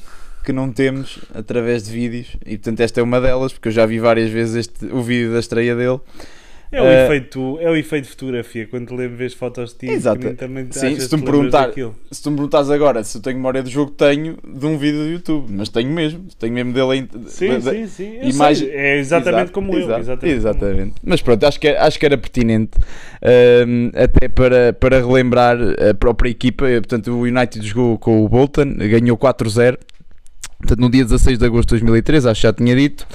que 0.50 0.52
não 0.52 0.72
temos 0.72 1.18
através 1.32 1.84
de 1.84 1.92
vídeos. 1.92 2.26
E 2.44 2.56
portanto, 2.58 2.80
esta 2.80 3.00
é 3.00 3.02
uma 3.02 3.20
delas, 3.20 3.52
porque 3.52 3.68
eu 3.68 3.72
já 3.72 3.86
vi 3.86 3.98
várias 4.00 4.30
vezes 4.30 4.56
este, 4.56 4.86
o 4.86 5.00
vídeo 5.00 5.32
da 5.32 5.38
estreia 5.38 5.76
dele. 5.76 6.00
É 6.72 6.80
o, 6.80 6.84
Eh, 6.84 7.04
efeito, 7.06 7.58
é 7.60 7.68
o 7.68 7.74
efeito 7.74 8.04
de 8.04 8.10
fotografia. 8.10 8.64
Quando 8.68 8.86
te 8.86 8.94
lembras 8.94 9.18
vês 9.18 9.34
fotos 9.34 9.72
de 9.72 9.78
ti, 9.80 9.86
Exato. 9.92 10.34
também- 10.34 10.68
Sim, 10.70 10.94
se 11.00 11.08
tu 11.08 11.18
me 11.18 11.24
perguntar- 11.24 11.72
se 12.12 12.22
tu 12.22 12.30
me 12.30 12.36
perguntares 12.36 12.70
agora 12.70 13.02
se 13.02 13.18
eu 13.18 13.20
tenho 13.22 13.36
memória 13.38 13.60
do 13.60 13.68
jogo, 13.68 13.90
tenho 13.90 14.38
de 14.44 14.66
um 14.66 14.78
vídeo 14.78 15.00
do 15.02 15.08
YouTube, 15.10 15.46
mas 15.52 15.68
tenho 15.68 15.90
mesmo, 15.90 16.26
tenho 16.38 16.54
mesmo 16.54 16.72
dele 16.72 16.94
em, 16.98 17.08
Sim, 17.26 17.60
sim, 17.60 17.86
sim. 17.88 18.18
Imagem- 18.22 18.68
É 18.70 18.98
exatamente 18.98 19.36
Exato, 19.40 19.52
como 19.52 19.72
eu. 19.74 19.78
exato, 19.80 20.00
Exatamente. 20.00 20.20
como 20.20 20.32
exatamente. 20.32 20.94
Mas 21.02 21.20
pronto, 21.20 21.42
acho 21.44 21.58
que, 21.58 21.66
acho 21.68 21.98
que 21.98 22.06
era 22.06 22.16
pertinente 22.16 22.78
hum, 23.66 23.90
até 23.92 24.28
para, 24.28 24.72
para 24.72 24.98
relembrar 25.04 25.58
a 25.60 25.92
própria 25.94 26.30
equipa. 26.30 26.66
Portanto, 26.66 27.10
o 27.10 27.22
United 27.22 27.66
jogou 27.66 27.98
com 27.98 28.24
o 28.24 28.28
Bolton, 28.28 28.74
ganhou 28.76 29.16
4-0. 29.16 29.76
Portanto, 30.60 30.78
no 30.80 30.90
dia 30.90 31.04
16 31.04 31.38
de 31.38 31.44
agosto 31.44 31.68
de 31.68 31.80
2013, 31.80 32.28
acho 32.28 32.40
que 32.40 32.46
já 32.46 32.52
tinha 32.52 32.76
dito. 32.76 33.06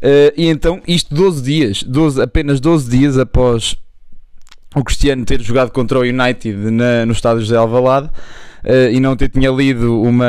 Eh, 0.00 0.34
e 0.36 0.46
então, 0.48 0.80
isto 0.88 1.14
12 1.14 1.42
dias, 1.42 1.82
12, 1.82 2.20
apenas 2.22 2.58
12 2.60 2.90
dias 2.90 3.18
após 3.18 3.76
o 4.74 4.84
Cristiano 4.84 5.24
ter 5.24 5.40
jogado 5.40 5.70
contra 5.70 5.98
o 5.98 6.02
United 6.02 6.54
na, 6.70 7.06
no 7.06 7.12
estádio 7.12 7.40
José 7.40 7.56
Alvalade 7.56 8.10
eh, 8.62 8.92
e 8.92 9.00
não 9.00 9.16
ter 9.16 9.30
tinha 9.30 9.50
lido 9.50 10.02
uma, 10.02 10.26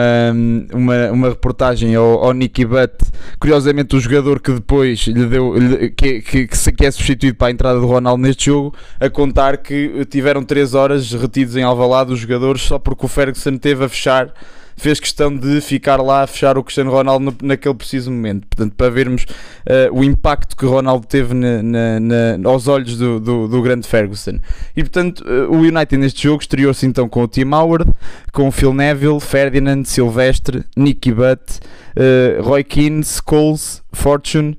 uma, 0.71 1.11
uma 1.11 1.29
reportagem 1.29 1.95
ao, 1.95 2.23
ao 2.23 2.31
Nicky 2.33 2.63
Butt, 2.65 2.93
curiosamente 3.39 3.95
o 3.95 3.99
jogador 3.99 4.39
que 4.39 4.53
depois 4.53 4.99
lhe 5.07 5.25
deu, 5.25 5.53
lhe- 5.57 5.89
que, 5.89 6.21
que, 6.21 6.47
que 6.47 6.85
é 6.85 6.91
substituído 6.91 7.35
para 7.35 7.47
a 7.47 7.51
entrada 7.51 7.77
do 7.79 7.85
Ronaldo 7.87 8.21
neste 8.23 8.45
jogo, 8.45 8.73
a 9.01 9.09
contar 9.09 9.57
que 9.57 10.05
tiveram 10.09 10.43
3 10.43 10.73
horas 10.73 11.11
retidos 11.11 11.57
em 11.57 11.63
Alvalade 11.63 12.13
os 12.13 12.19
jogadores 12.19 12.61
só 12.61 12.79
porque 12.79 13.05
o 13.05 13.09
Ferguson 13.09 13.57
teve 13.57 13.83
a 13.83 13.89
fechar 13.89 14.33
fez 14.77 14.99
questão 14.99 15.35
de 15.35 15.59
ficar 15.59 15.97
lá 16.01 16.21
a 16.23 16.27
fechar 16.27 16.57
o 16.57 16.63
Cristiano 16.63 16.91
Ronaldo 16.91 17.35
naquele 17.41 17.73
preciso 17.75 18.11
momento. 18.11 18.47
Portanto, 18.47 18.73
para 18.75 18.89
vermos 18.91 19.25
eh, 19.65 19.89
o 19.91 20.03
impacto 20.03 20.55
que 20.55 20.65
Ronaldo 20.65 21.05
teve 21.07 21.33
na- 21.33 21.61
na- 21.63 21.99
na- 21.99 22.49
aos 22.49 22.67
olhos 22.67 22.97
do, 22.97 23.19
do, 23.19 23.47
do 23.47 23.61
grande 23.61 23.87
Ferguson. 23.87 24.39
E 24.75 24.83
portanto, 24.83 25.23
eh, 25.27 25.47
o 25.49 25.57
United 25.61 25.97
neste 25.97 26.23
jogo 26.23 26.41
estreou-se 26.41 26.85
então 26.85 27.09
com 27.09 27.23
o 27.23 27.27
Tim 27.27 27.51
Howard, 27.53 27.91
com 28.31 28.47
o 28.47 28.51
Phil 28.51 28.73
Neville, 28.73 29.19
Ferdinand, 29.19 29.83
Silvestre, 29.83 30.63
Nicky 30.75 31.11
Butt, 31.11 31.59
eh, 31.95 32.37
Roy 32.41 32.63
Keane, 32.63 33.03
Scholes, 33.03 33.81
Fortune, 33.91 34.55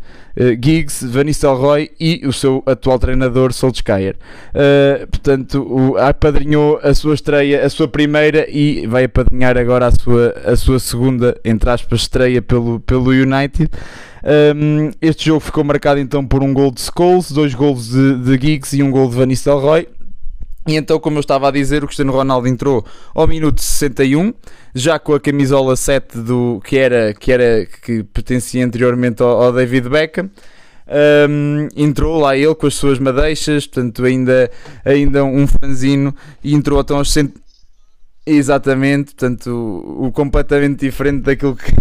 Giggs, 0.61 1.05
Van 1.05 1.25
Nistelrooy 1.25 1.91
e 1.99 2.27
o 2.27 2.33
seu 2.33 2.63
atual 2.67 2.99
treinador 2.99 3.53
Solskjaer. 3.53 4.17
Uh, 4.55 5.07
portanto, 5.09 5.67
o, 5.69 5.97
apadrinhou 5.97 6.79
a 6.83 6.95
sua 6.95 7.15
estreia, 7.15 7.65
a 7.65 7.69
sua 7.69 7.89
primeira 7.89 8.47
e 8.49 8.87
vai 8.87 9.05
apadrinhar 9.05 9.57
agora 9.59 9.87
a 9.87 9.91
sua, 9.91 10.35
a 10.45 10.57
sua 10.57 10.79
segunda, 10.79 11.39
entre 11.45 11.69
aspas, 11.71 12.03
estreia 12.03 12.41
pelo, 12.41 12.81
pelo 12.81 13.11
United. 13.11 13.71
Um, 14.25 14.91
este 15.01 15.27
jogo 15.27 15.41
ficou 15.41 15.65
marcado 15.65 16.01
então 16.01 16.27
por 16.27 16.43
um 16.43 16.53
gol 16.53 16.71
de 16.71 16.81
Scholes, 16.81 17.31
dois 17.31 17.55
gols 17.55 17.91
de, 17.91 18.17
de 18.17 18.47
Giggs 18.47 18.77
e 18.77 18.83
um 18.83 18.91
gol 18.91 19.09
de 19.09 19.17
Van 19.17 19.27
Nistelrooy. 19.27 19.89
E 20.69 20.77
então, 20.77 21.01
como 21.01 21.17
eu 21.17 21.21
estava 21.21 21.49
a 21.49 21.51
dizer, 21.51 21.83
o 21.83 21.87
Cristiano 21.87 22.13
Ronaldo 22.13 22.47
entrou 22.47 22.85
ao 23.15 23.27
minuto 23.27 23.63
61, 23.63 24.35
já 24.75 24.99
com 24.99 25.15
a 25.15 25.21
camisola 25.21 25.75
7 25.75 26.19
do, 26.19 26.61
que, 26.63 26.77
era, 26.77 27.15
que, 27.15 27.33
era, 27.33 27.65
que 27.65 28.03
pertencia 28.03 28.63
anteriormente 28.63 29.23
ao, 29.23 29.45
ao 29.45 29.51
David 29.51 29.89
Beckham. 29.89 30.29
Um, 31.27 31.69
entrou 31.75 32.21
lá 32.21 32.37
ele 32.37 32.55
com 32.55 32.67
as 32.67 32.75
suas 32.75 32.99
madeixas, 32.99 33.67
portanto, 33.67 34.05
ainda, 34.05 34.51
ainda 34.85 35.25
um 35.25 35.47
franzino, 35.47 36.15
e 36.45 36.55
entrou 36.55 36.79
então 36.79 36.99
aos 36.99 37.11
100. 37.15 37.33
Exatamente, 38.27 39.15
portanto, 39.15 39.47
o, 39.51 40.09
o 40.09 40.13
completamente 40.13 40.81
diferente 40.81 41.23
daquilo 41.23 41.57
que. 41.57 41.73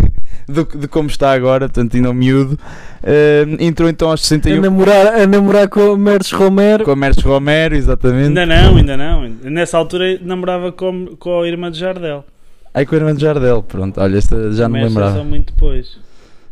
Do- 0.47 0.77
de 0.79 0.87
como 0.87 1.09
está 1.09 1.31
agora, 1.33 1.67
portanto, 1.67 1.95
ainda 1.95 2.09
um 2.09 2.13
miúdo. 2.13 2.57
Um, 3.03 3.63
entrou 3.63 3.87
então 3.89 4.09
aos 4.09 4.21
A 4.21 4.23
61 4.27 4.61
namorar, 4.61 5.07
a 5.21 5.27
namorar 5.27 5.67
com 5.69 5.93
o 5.93 5.97
Mertes 5.97 6.31
Romero. 6.31 6.83
com 6.83 6.91
a 6.91 6.95
Mercedes 6.95 7.25
Romero, 7.25 7.75
exatamente. 7.75 8.27
Ainda 8.29 8.45
não, 8.45 8.77
ainda 8.77 8.97
não. 8.97 9.29
Nessa 9.43 9.77
altura 9.77 10.19
namorava 10.21 10.71
com, 10.71 11.07
com 11.17 11.41
a 11.41 11.47
irmã 11.47 11.69
de 11.71 11.79
Jardel. 11.79 12.25
Aí 12.73 12.85
com 12.85 12.95
a 12.95 12.97
irmã 12.97 13.15
de 13.15 13.21
Jardel, 13.21 13.63
pronto, 13.63 13.99
olha, 13.99 14.17
esta 14.17 14.51
já 14.53 14.67
não 14.69 14.77
me 14.79 14.85
lembrava. 14.85 15.17
só 15.17 15.23
muito 15.23 15.53
depois. 15.53 15.97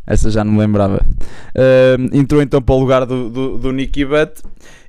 Essa 0.07 0.29
já 0.29 0.43
não 0.43 0.53
me 0.53 0.59
lembrava. 0.59 1.01
Ahm, 1.55 2.09
entrou 2.13 2.41
então 2.41 2.61
para 2.61 2.75
o 2.75 2.79
lugar 2.79 3.05
do, 3.05 3.29
do, 3.29 3.57
do 3.57 3.71
Nicky 3.71 4.05
Butt 4.05 4.41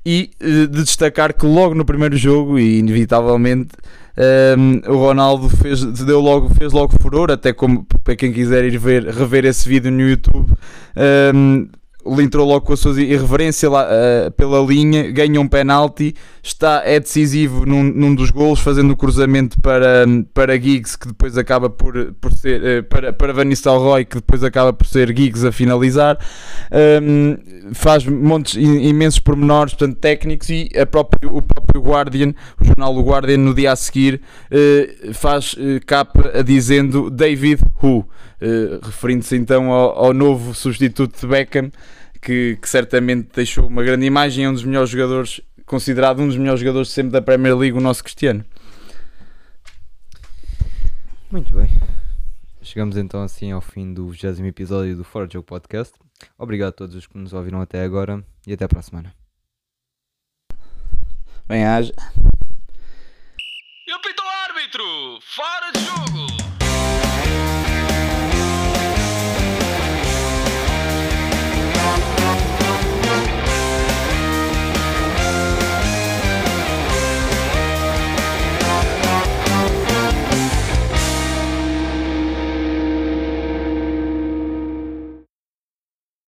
e 0.06 0.30
eh, 0.38 0.68
de 0.68 0.84
destacar 0.84 1.34
que 1.34 1.44
logo 1.44 1.74
no 1.74 1.84
primeiro 1.84 2.16
jogo, 2.16 2.60
e 2.60 2.78
inevitavelmente, 2.78 3.70
ahm, 4.16 4.80
o 4.86 4.96
Ronaldo 4.98 5.48
fez, 5.48 5.82
deu 5.82 6.20
logo, 6.20 6.48
fez 6.54 6.72
logo 6.72 6.96
furor, 7.02 7.32
até 7.32 7.52
como 7.52 7.84
para 8.04 8.14
quem 8.14 8.32
quiser 8.32 8.64
ir 8.64 8.78
ver, 8.78 9.04
rever 9.08 9.44
esse 9.44 9.68
vídeo 9.68 9.90
no 9.90 10.08
YouTube. 10.08 10.46
ahm, 10.94 11.66
ele 12.12 12.22
entrou 12.22 12.46
logo 12.46 12.66
com 12.66 12.72
a 12.72 12.76
sua 12.76 13.00
irreverência 13.00 13.68
lá, 13.68 13.86
eh, 13.90 14.30
pela 14.30 14.60
linha, 14.60 15.10
ganha 15.10 15.40
um 15.40 15.48
penalti, 15.48 16.14
está, 16.42 16.82
é 16.84 17.00
decisivo 17.00 17.66
num, 17.66 17.82
num 17.82 18.14
dos 18.14 18.30
golos, 18.30 18.60
fazendo 18.60 18.92
o 18.92 18.96
cruzamento 18.96 19.60
para, 19.60 20.06
para 20.32 20.58
Giggs, 20.58 20.96
que 20.96 21.08
depois 21.08 21.36
acaba 21.36 21.68
por, 21.68 22.14
por 22.20 22.32
ser, 22.32 22.64
eh, 22.64 22.82
para, 22.82 23.12
para 23.12 23.32
Van 23.32 23.44
Nistelrooy, 23.44 24.04
que 24.04 24.16
depois 24.16 24.44
acaba 24.44 24.72
por 24.72 24.86
ser 24.86 25.08
Giggs 25.08 25.44
a 25.44 25.50
finalizar. 25.50 26.18
Um, 27.02 27.36
faz 27.74 28.06
montes, 28.06 28.54
imensos 28.54 29.20
pormenores, 29.20 29.74
portanto, 29.74 29.98
técnicos, 29.98 30.48
e 30.48 30.70
a 30.76 30.86
próprio, 30.86 31.36
o 31.36 31.42
próprio 31.42 31.82
Guardian, 31.82 32.34
o 32.60 32.64
jornal 32.64 32.94
do 32.94 33.02
Guardian, 33.02 33.38
no 33.38 33.54
dia 33.54 33.72
a 33.72 33.76
seguir, 33.76 34.20
eh, 34.50 35.10
faz 35.12 35.56
capa 35.86 36.42
dizendo 36.44 37.10
David 37.10 37.60
Who, 37.82 38.06
referindo-se 38.82 39.36
então 39.36 39.72
ao, 39.72 40.06
ao 40.06 40.12
novo 40.12 40.54
substituto 40.54 41.18
de 41.20 41.26
Beckham, 41.26 41.70
que, 42.18 42.56
que 42.60 42.68
certamente 42.68 43.28
deixou 43.34 43.66
uma 43.66 43.82
grande 43.82 44.06
imagem, 44.06 44.44
é 44.44 44.48
um 44.48 44.52
dos 44.52 44.64
melhores 44.64 44.90
jogadores, 44.90 45.40
considerado 45.64 46.20
um 46.20 46.26
dos 46.26 46.36
melhores 46.36 46.60
jogadores 46.60 46.90
sempre 46.90 47.12
da 47.12 47.22
Premier 47.22 47.56
League, 47.56 47.76
o 47.76 47.80
nosso 47.80 48.02
Cristiano. 48.02 48.44
Muito 51.30 51.52
bem. 51.54 51.68
Chegamos 52.62 52.96
então 52.96 53.22
assim 53.22 53.52
ao 53.52 53.60
fim 53.60 53.94
do 53.94 54.08
20 54.08 54.42
episódio 54.46 54.96
do 54.96 55.04
Fora 55.04 55.26
de 55.26 55.34
Jogo 55.34 55.46
Podcast. 55.46 55.94
Obrigado 56.38 56.70
a 56.70 56.72
todos 56.72 56.94
os 56.94 57.06
que 57.06 57.16
nos 57.16 57.32
ouviram 57.32 57.60
até 57.60 57.82
agora 57.82 58.24
e 58.46 58.52
até 58.52 58.66
para 58.66 58.80
a 58.80 58.82
semana. 58.82 59.14
Bem, 61.46 61.64
haja. 61.64 61.92
E 63.86 63.92
apita 63.92 64.22
o 64.22 64.28
árbitro! 64.28 65.20
Fora 65.22 65.70
de 65.72 65.80
jogo! 65.84 66.45